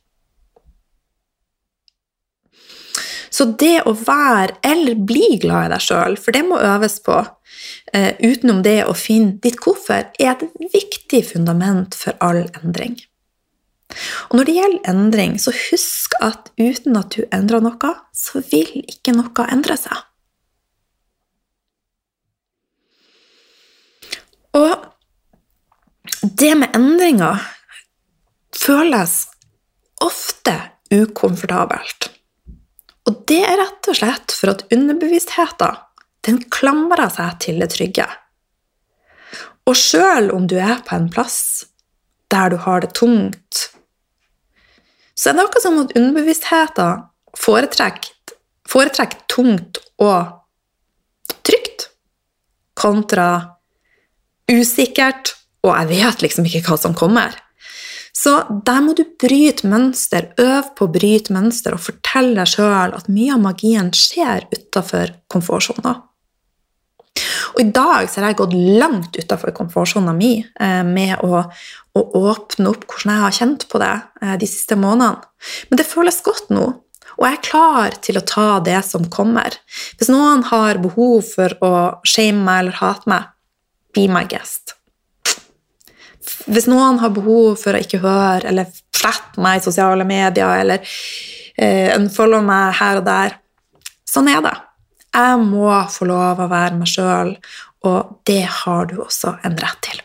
[3.32, 7.20] Så det å være eller bli glad i deg sjøl, for det må øves på,
[7.92, 10.44] utenom det å finne ditt hvorfor, er et
[10.74, 12.96] viktig fundament for all endring.
[14.30, 18.70] Og når det gjelder endring, så husk at uten at du endrer noe, så vil
[18.86, 20.08] ikke noe endre seg.
[24.56, 24.88] Og
[26.22, 27.40] det med endringer
[28.56, 29.14] føles
[30.02, 30.56] ofte
[30.92, 32.10] ukomfortabelt.
[33.08, 35.80] Og det er rett og slett for at underbevisstheten
[36.26, 38.06] den klamrer seg til det trygge.
[39.68, 41.66] Og sjøl om du er på en plass
[42.32, 43.68] der du har det tungt,
[45.14, 47.04] så er det akkurat som at underbevisstheten
[47.38, 48.36] foretrekker,
[48.68, 50.40] foretrekker tungt og
[51.44, 51.90] trygt
[52.78, 53.28] kontra
[54.50, 57.34] usikkert og jeg vet liksom ikke hva som kommer.
[58.12, 58.34] Så
[58.66, 63.08] der må du bryte mønster, øve på å bryte mønster og fortelle deg sjøl at
[63.08, 65.94] mye av magien skjer utafor komfortsona.
[67.52, 72.04] Og i dag så har jeg gått langt utafor komfortsona mi eh, med å, å,
[72.32, 75.22] åpne opp hvordan jeg har kjent på det eh, de siste månedene.
[75.68, 76.68] Men det føles godt nå,
[77.18, 79.58] og jeg er klar til å ta det som kommer.
[79.98, 81.72] Hvis noen har behov for å
[82.08, 83.28] shame meg eller hate meg,
[83.92, 84.76] be my guest.
[86.48, 90.82] Hvis noen har behov for å ikke høre eller flette meg i sosiale medier eller
[90.82, 93.38] uh, unfollow meg her og der
[94.12, 94.52] Sånn er det.
[95.12, 97.34] Jeg må få lov å være meg sjøl,
[97.84, 100.00] og det har du også en rett til.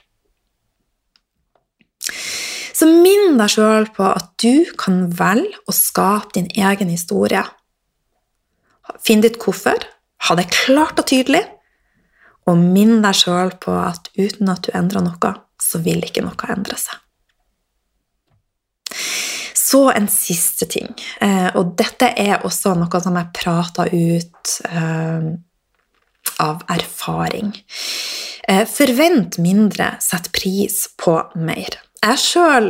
[2.78, 7.41] Så minn deg sjøl på at du kan velge å skape din egen historie.
[9.04, 9.80] Finn ditt hvorfor,
[10.28, 11.43] ha det klart og tydelig,
[12.48, 16.54] og minn deg sjøl på at uten at du endrer noe, så vil ikke noe
[16.54, 17.00] endre seg.
[19.68, 25.26] Så en siste ting, eh, og dette er også noe som jeg prater ut eh,
[26.44, 27.52] av erfaring.
[28.48, 31.82] Eh, forvent mindre, sett pris på mer.
[31.98, 32.70] Jeg sjøl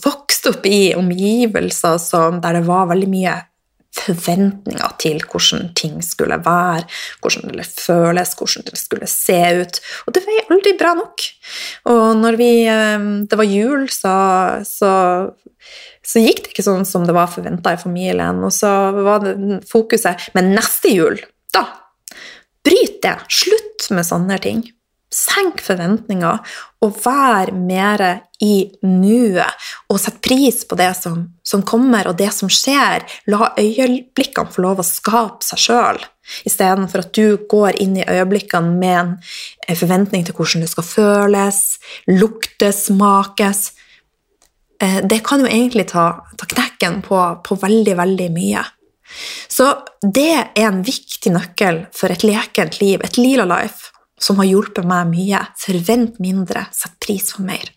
[0.00, 1.98] vokste opp i omgivelser
[2.40, 3.34] der det var veldig mye
[3.92, 6.86] forventninger til hvordan ting skulle være,
[7.22, 9.80] hvordan det føles, hvordan det skulle se ut.
[10.06, 11.26] Og det var aldri bra nok.
[11.92, 14.16] Og når vi, eh, det var jul, så,
[14.66, 14.92] så,
[16.02, 18.42] så gikk det ikke sånn som det var forventa i familien.
[18.44, 18.72] Og så
[19.02, 21.20] var det fokuset Men neste jul,
[21.54, 21.66] da!
[22.62, 23.18] Bryt det!
[23.32, 24.62] Slutt med sånne ting.
[25.12, 28.02] Senk forventninger og vær mer
[28.42, 29.66] i nuet.
[29.92, 33.04] Og sett pris på det som, som, kommer, og det som skjer.
[33.30, 36.00] La øyeblikkene få lov å skape seg sjøl,
[36.48, 39.14] istedenfor at du går inn i øyeblikkene med
[39.68, 41.62] en forventning til hvordan det skal føles,
[42.10, 43.64] luktes, smakes.
[44.82, 46.08] Eh, det kan jo egentlig ta,
[46.40, 48.64] ta knekken på, på veldig, veldig mye.
[49.52, 49.68] Så
[50.00, 53.91] det er en viktig nøkkel for et lekent liv, et lila life
[54.22, 55.44] som har hjulpet meg mye.
[55.58, 57.72] Forvent mindre, sett pris for mer.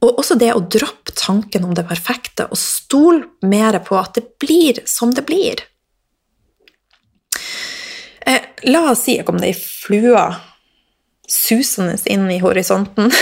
[0.00, 4.24] Og også det å droppe tanken om det perfekte og stole mer på at det
[4.40, 5.60] blir som det blir.
[8.26, 8.40] Eh,
[8.72, 10.24] la oss si jeg kom ei flue
[11.30, 13.12] susende inn i horisonten.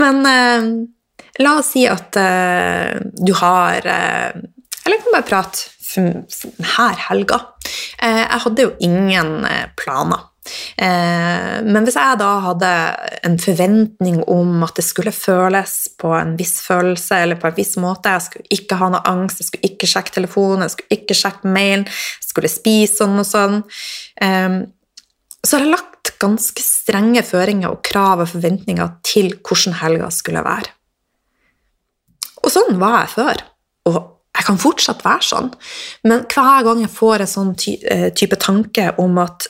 [0.00, 0.68] Men eh,
[1.42, 4.36] la oss si at eh, du har eh,
[4.84, 5.58] Eller jeg kan bare prate
[5.96, 7.40] denne helga
[8.02, 10.28] Eh, jeg hadde jo ingen eh, planer.
[10.78, 12.70] Eh, men hvis jeg da hadde
[13.26, 17.74] en forventning om at det skulle føles på en viss følelse eller på en viss
[17.82, 21.18] måte Jeg skulle ikke ha noe angst, jeg skulle ikke sjekke telefonen, jeg skulle ikke
[21.18, 23.58] sjekke mailen, jeg skulle spise sånn og sånn
[25.42, 30.46] Så har jeg lagt ganske strenge føringer og krav og forventninger til hvordan helga skulle
[30.46, 30.70] være.
[32.46, 33.42] Og sånn var jeg før.
[33.90, 33.98] Og
[34.36, 35.48] jeg kan fortsatt være sånn,
[36.04, 39.48] men hver gang jeg får en sånn type tanke om at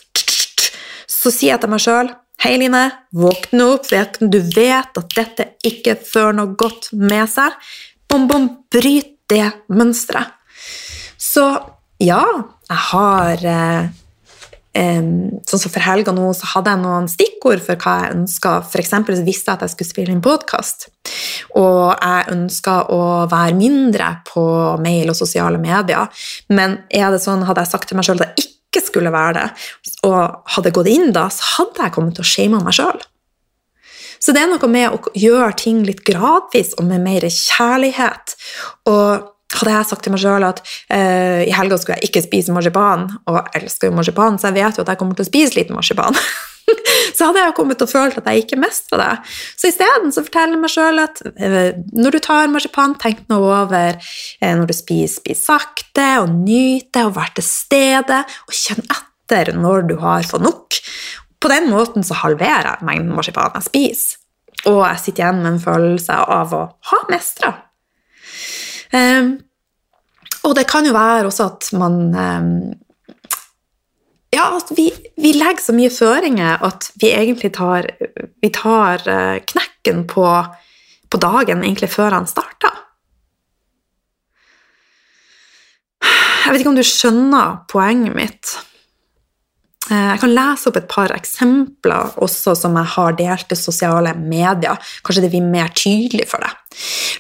[1.11, 2.13] så sier jeg til meg sjøl
[2.45, 2.83] Hei, Line.
[3.17, 3.89] Våkne opp.
[4.21, 7.55] Du vet at dette ikke fører noe godt med seg.
[8.11, 10.35] Bom, bom, bryt det mønsteret.
[11.17, 11.47] Så
[11.99, 12.21] ja,
[12.69, 13.89] jeg har eh,
[14.77, 18.53] Sånn som for helga nå, så hadde jeg noen stikkord for hva jeg ønska.
[18.67, 18.93] F.eks.
[19.25, 20.89] visste jeg at jeg skulle spille inn podkast.
[21.57, 23.01] Og jeg ønska å
[23.31, 24.45] være mindre på
[24.85, 26.11] mail og sosiale medier.
[26.53, 29.37] Men er det sånn, hadde jeg sagt til meg sjøl at jeg ikke skulle være
[29.39, 29.47] det,
[30.05, 32.99] og hadde gått inn da, så hadde jeg kommet til å shame meg sjøl.
[34.21, 38.37] Så det er noe med å gjøre ting litt gradvis og med mer kjærlighet.
[38.91, 42.55] Og hadde jeg sagt til meg sjøl at uh, i helga skulle jeg ikke spise
[42.55, 45.31] marsipan, og jeg elsker jo marsipan, så jeg vet jo at jeg kommer til å
[45.31, 46.19] spise litt marsipan
[47.17, 49.11] så hadde jeg jo kommet til å føle at jeg ikke mestra det.
[49.59, 53.97] Så isteden forteller jeg meg sjøl at uh, når du tar marsipan, tenk nå over
[53.99, 58.83] uh, når du spiser, spis sakte og nyt det, og vær til stede, og kjenn
[58.85, 60.81] etter når du har fått nok.
[61.43, 64.23] På den måten så halverer jeg mengden marsipan jeg spiser.
[64.67, 67.53] Og jeg sitter igjen med en følelse av å ha mestra.
[68.93, 69.37] Um,
[70.47, 72.51] og det kan jo være også at man um,
[74.37, 77.89] ja, at vi, vi, legger så mye føringer at vi egentlig tar,
[78.43, 80.27] vi tar eh, knekken på,
[81.11, 82.83] på dagen egentlig før han starter.
[86.47, 88.53] Jeg vet ikke om du skjønner poenget mitt.
[89.87, 94.15] Eh, jeg kan lese opp et par eksempler også som jeg har delt i sosiale
[94.19, 94.79] medier.
[95.07, 96.63] Kanskje det blir mer tydelig for deg.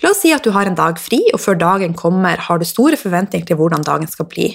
[0.02, 2.66] La oss si at du har en dag fri, og før dagen kommer, har du
[2.68, 4.50] store forventninger til hvordan dagen skal bli.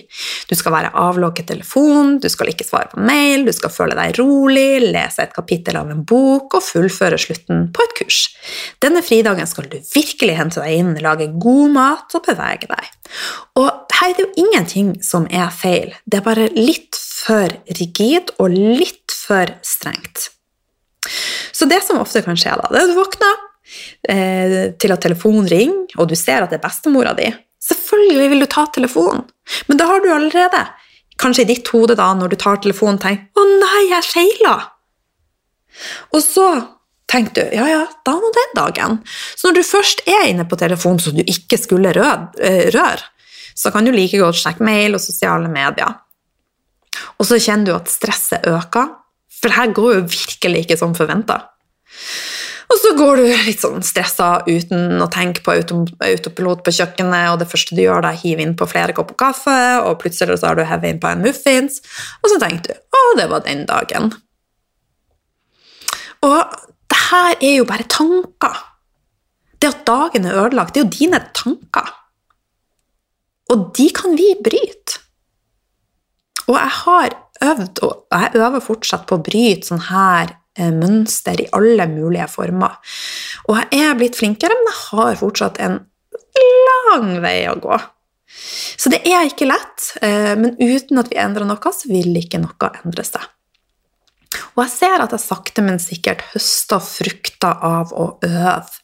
[0.50, 4.20] Du skal være avlogget telefon, du skal ikke svare på mail, du skal føle deg
[4.22, 8.22] rolig, lese et kapittel av en bok og fullføre slutten på et kurs.
[8.84, 12.92] Denne fridagen skal du virkelig hente deg inn, lage god mat og bevege deg.
[13.60, 18.34] Og her er det jo ingenting som er feil, det er bare litt for rigid
[18.42, 20.32] og litt for strengt.
[21.52, 23.40] Så det som ofte kan skje, da, det er at du våkner
[24.10, 27.30] eh, til at telefonen ringer, og du ser at det er bestemora di.
[27.62, 29.26] Selvfølgelig vil du ta telefonen,
[29.70, 30.66] men da har du allerede,
[31.22, 34.60] kanskje i ditt hode da, når du tar telefonen, tenkt 'Å nei, jeg feila'.
[36.18, 36.48] Og så
[37.12, 39.00] tenker du ja, ja, da var den dagen.
[39.36, 43.04] Så når du først er inne på telefonen som du ikke skulle eh, røre,
[43.62, 46.00] så kan du like godt sjekke mail og sosiale medier.
[47.20, 48.96] Og så kjenner du at stresset øker,
[49.42, 51.40] for det her går jo virkelig ikke som forventa.
[52.72, 57.42] Og så går du litt sånn stressa uten å tenke på autopilot på kjøkkenet, og
[57.42, 60.52] det første du gjør, er å hive inn på flere kopper kaffe, og plutselig så
[60.52, 61.82] har du hevet inn på en muffins,
[62.24, 64.14] og så tenker du 'Å, det var den dagen'.
[66.24, 66.56] Og
[66.90, 68.56] det her er jo bare tanker.
[69.60, 72.01] Det at dagen er ødelagt, det er jo dine tanker.
[73.52, 75.00] Og de kan vi bryte.
[76.48, 81.40] Og jeg har øvd, og jeg øver fortsatt på å bryte sånn her eh, mønster
[81.42, 82.78] i alle mulige former.
[83.48, 85.80] Og jeg er blitt flinkere, men jeg har fortsatt en
[86.68, 87.78] lang vei å gå.
[88.80, 92.42] Så det er ikke lett, eh, men uten at vi endrer noe, så vil ikke
[92.42, 93.28] noe endre seg.
[94.56, 98.80] Og jeg ser at jeg sakte, men sikkert høster frukter av å øve.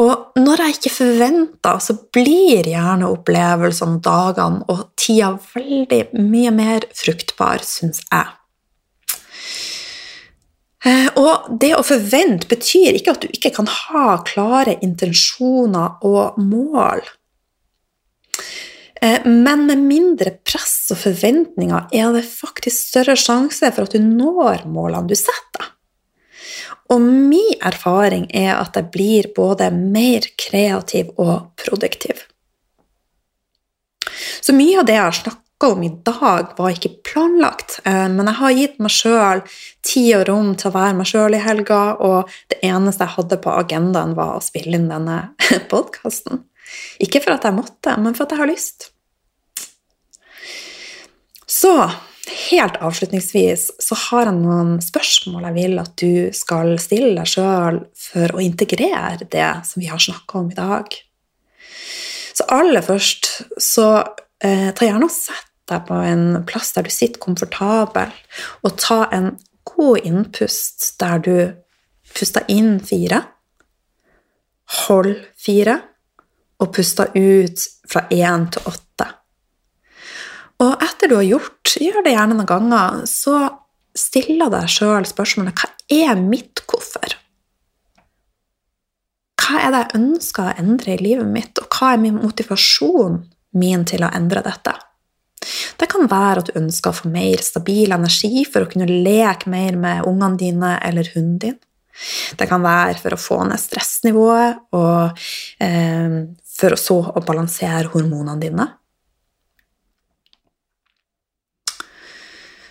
[0.00, 6.86] Og når jeg ikke forventer, så blir gjerne opplevelsene, dagene og tida veldig mye mer
[6.96, 8.36] fruktbar, syns jeg.
[10.88, 16.38] Eh, og det å forvente betyr ikke at du ikke kan ha klare intensjoner og
[16.40, 17.04] mål.
[19.02, 24.00] Eh, men med mindre press og forventninger er det faktisk større sjanse for at du
[24.00, 25.68] når målene du setter.
[26.90, 32.26] Og min erfaring er at jeg blir både mer kreativ og produktiv.
[34.40, 38.26] Så mye av det jeg har snakka om i dag, var ikke planlagt, eh, men
[38.26, 39.42] jeg har gitt meg sjøl
[39.86, 43.40] tid og rom til å være meg sjøl i helga, og det eneste jeg hadde
[43.44, 45.18] på agendaen, var å spille inn denne
[45.72, 46.46] podkasten.
[47.02, 48.88] Ikke for at jeg måtte, men for at jeg har lyst.
[51.50, 51.74] Så
[52.30, 57.82] helt avslutningsvis så har jeg noen spørsmål jeg vil at du skal stille deg sjøl
[57.98, 60.96] for å integrere det som vi har snakka om i dag.
[62.34, 63.88] Så aller først så
[64.44, 68.10] eh, ta gjerne og sett deg på en plass der du sitter komfortabel,
[68.64, 69.34] og ta en
[69.70, 71.36] god innpust der du
[72.16, 73.22] puster inn fire,
[74.86, 75.78] hold fire,
[76.60, 78.89] og puster ut fra én til åtte.
[80.60, 83.36] Og etter du har gjort, gjør det gjerne noen ganger, så
[83.96, 87.16] stiller deg sjøl spørsmålet hva er mitt hvorfor?
[89.40, 93.22] Hva er det jeg ønsker å endre i livet mitt, og hva er min motivasjon
[93.58, 94.76] min til å endre dette?
[95.80, 99.48] Det kan være at du ønsker å få mer stabil energi for å kunne leke
[99.50, 101.56] mer med ungene dine eller hunden din.
[102.36, 105.24] Det kan være for å få ned stressnivået og
[105.64, 106.20] eh,
[106.60, 108.68] for å så å balansere hormonene dine.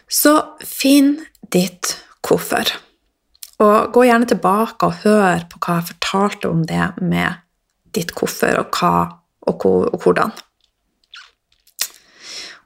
[0.09, 0.33] Så
[0.65, 1.19] finn
[1.53, 1.93] ditt
[2.25, 2.73] hvorfor.
[3.59, 7.41] Og gå gjerne tilbake og hør på hva jeg fortalte om det med
[7.95, 8.93] ditt hvorfor, og hva
[9.49, 10.33] og, og hvordan.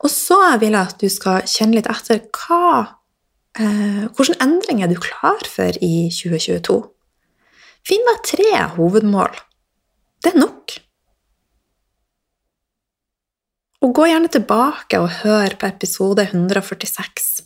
[0.04, 3.00] Og så vil jeg at du skal kjenne litt etter hva,
[3.56, 6.82] eh, hvilke endringer er du klar for i 2022.
[7.88, 9.32] Finn deg tre hovedmål.
[10.24, 10.76] Det er nok.
[13.84, 17.44] Og gå gjerne tilbake og hør på episode 146.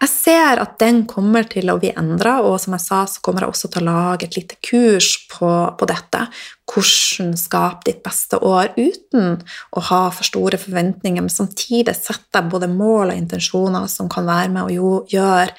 [0.00, 3.44] Jeg ser at den kommer til å bli endra, og som jeg sa, så kommer
[3.44, 6.22] jeg også til å lage et lite kurs på, på dette.
[6.70, 9.40] Hvordan skape ditt beste år uten
[9.76, 14.54] å ha for store forventninger, men samtidig sette både mål og intensjoner som kan være
[14.54, 15.50] med å gjøre,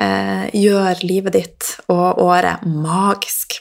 [0.00, 3.60] eh, gjøre livet ditt og året magisk.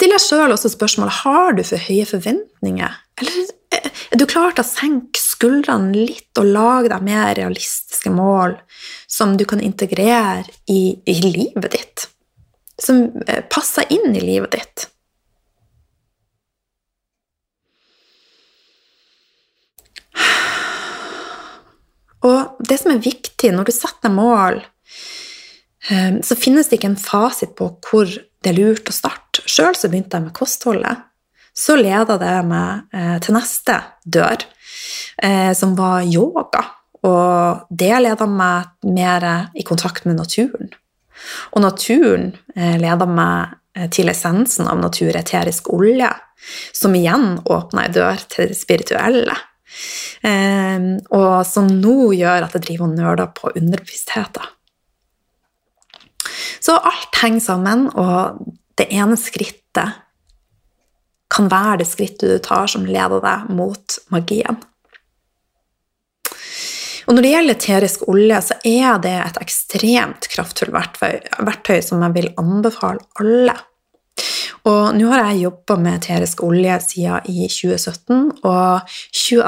[0.00, 2.92] Still deg sjøl også spørsmålet har du for høye forventninger.
[3.20, 3.50] Eller
[4.08, 8.54] er du klar til å senke skuldrene litt og lage deg mer realistiske mål
[9.04, 12.06] som du kan integrere i, i livet ditt?
[12.80, 14.86] Som eh, passer inn i livet ditt?
[22.24, 24.64] Og det som er viktig når du setter mål,
[25.92, 29.44] eh, så finnes det ikke en fasit på hvor det er lurt å starte.
[29.46, 31.06] Sjøl så begynte jeg med kostholdet.
[31.56, 33.76] Så leda det meg eh, til neste
[34.06, 34.44] dør,
[35.22, 36.62] eh, som var yoga.
[37.06, 39.26] Og det leda meg mer
[39.56, 40.70] i kontakt med naturen.
[41.54, 46.10] Og naturen eh, leda meg eh, til essensen av natureterisk olje,
[46.72, 49.36] som igjen åpna ei dør til det spirituelle.
[50.26, 50.78] Eh,
[51.16, 54.56] og som nå gjør at jeg driver og nøler på underbevisstheten.
[56.60, 58.40] Så alt henger sammen, og
[58.80, 59.98] det ene skrittet
[61.30, 64.58] kan være det skrittet du tar som leder deg mot magien.
[67.08, 72.04] Og når det gjelder eterisk olje, så er det et ekstremt kraftfullt verktøy, verktøy som
[72.06, 73.56] jeg vil anbefale alle.
[74.68, 79.42] Og nå har jeg jobba med eterisk olje siden i 2017, og 22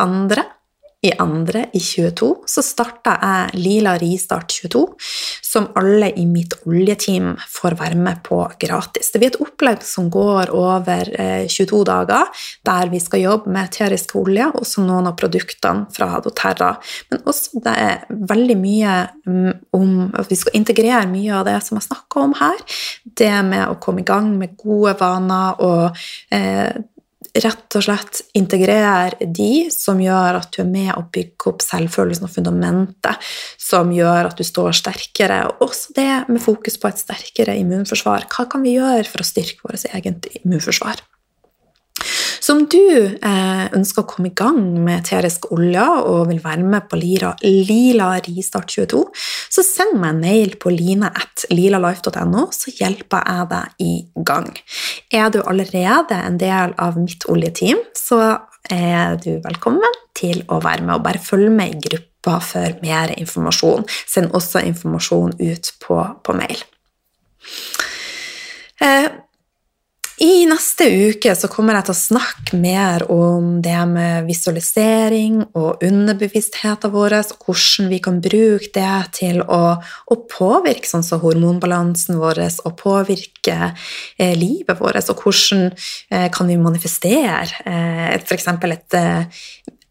[1.03, 4.82] i andre i 22 så starta jeg Lila Ristart 22,
[5.42, 9.11] som alle i mitt oljeteam får være med på gratis.
[9.11, 11.11] Det blir et opplegg som går over
[11.50, 16.20] 22 eh, dager, der vi skal jobbe med eterisk olje, også noen av produktene fra
[16.22, 16.70] doTERRA.
[17.11, 18.94] Men også det er veldig mye
[19.26, 19.90] mm, om
[20.22, 22.62] at vi skal integrere mye av det som jeg snakker om her.
[23.03, 26.70] Det med å komme i gang med gode vaner og eh,
[27.33, 32.28] rett og slett integrere de som gjør at du er med og bygger opp selvfølelsen
[32.28, 33.30] og fundamentet,
[33.61, 35.41] som gjør at du står sterkere.
[35.49, 38.28] Og også det med fokus på et sterkere immunforsvar.
[38.33, 41.01] Hva kan vi gjøre for å styrke vårt eget immunforsvar?
[42.43, 46.66] Så om du eh, ønsker å komme i gang med eterisk olje og vil være
[46.66, 49.03] med på Lila, Lila Ristart 22,
[49.53, 53.93] så send meg en mail på line.lilalife.no, så hjelper jeg deg i
[54.26, 54.51] gang.
[55.14, 58.20] Er du allerede en del av mitt oljeteam, så
[58.72, 63.14] er du velkommen til å være med og bare følge med i gruppa for mer
[63.18, 63.86] informasjon.
[64.11, 66.62] Send også informasjon ut på, på mail.
[68.82, 69.12] Eh,
[70.22, 75.82] i neste uke så kommer jeg til å snakke mer om det med visualisering og
[75.82, 82.20] underbevisstheten vår, og hvordan vi kan bruke det til å, å påvirke sånn som hormonbalansen
[82.22, 88.50] vår og påvirke eh, livet vårt, og hvordan eh, kan vi manifestere eh, f.eks.
[88.52, 89.00] et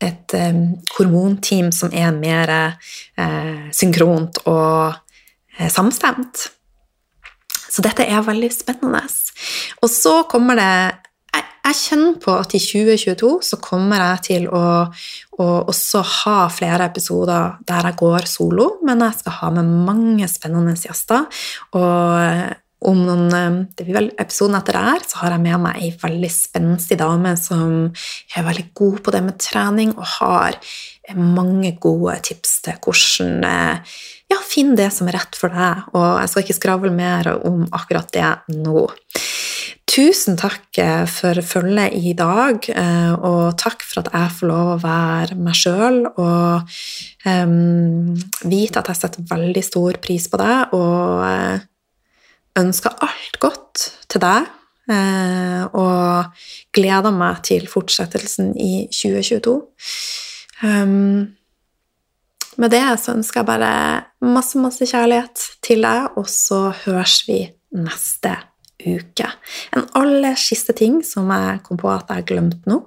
[0.02, 0.62] et um,
[0.96, 4.96] hormonteam som er mer eh, synkront og
[5.60, 6.48] eh, samstemt.
[7.72, 9.06] Så dette er veldig spennende.
[9.82, 10.74] Og så kommer det
[11.62, 14.64] jeg, kjenner på at i 2022 så kommer jeg til å,
[15.38, 20.28] å, også ha flere episoder der jeg går solo, men jeg skal ha med mange
[20.28, 21.30] spennende gjester.
[21.78, 25.84] Og om noen det blir vel episoden etter det her, så har jeg med meg
[25.86, 30.58] ei veldig spenstig dame som er veldig god på det med trening og har
[31.18, 33.96] mange gode tips til hvordan eh,
[34.32, 35.88] ja, finne det som er rett for deg.
[35.96, 38.86] Og jeg skal ikke skravle mer om akkurat det nå.
[39.92, 42.70] Tusen takk eh, for følget i dag,
[43.20, 46.78] og takk for at jeg får lov å være meg sjøl og
[47.28, 48.14] um,
[48.48, 50.56] vite at jeg setter veldig stor pris på det.
[50.78, 51.68] og
[52.60, 54.50] ønsker alt godt til deg
[54.92, 56.44] eh, og
[56.76, 59.56] gleder meg til fortsettelsen i 2022.
[60.62, 61.34] Um,
[62.62, 63.74] med det så ønsker jeg bare
[64.22, 67.44] masse, masse kjærlighet til deg, og så høres vi
[67.74, 68.36] neste
[68.86, 69.28] uke.
[69.76, 72.82] En aller siste ting som jeg kom på at jeg glemte nå.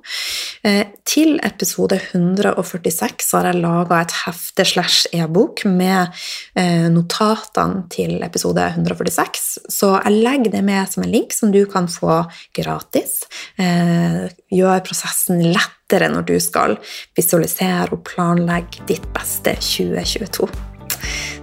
[0.66, 6.12] Eh, til episode 146 har jeg laga et hefte slash e-bok med
[6.59, 9.47] eh, notatene til episode 146.
[9.72, 12.22] Så jeg legger det med som en link som du kan få
[12.57, 13.22] gratis.
[13.61, 14.24] Eh,
[14.55, 16.78] gjør prosessen lettere når du skal
[17.16, 20.74] visualisere og planlegge ditt beste 2022.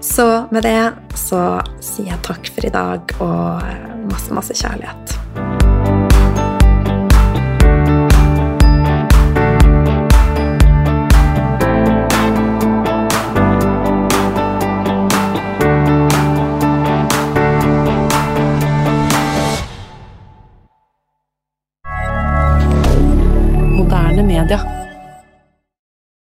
[0.02, 5.18] Så med det så sier jeg takk for i dag og eh, masse, masse kjærlighet.
[23.82, 24.81] moderne media.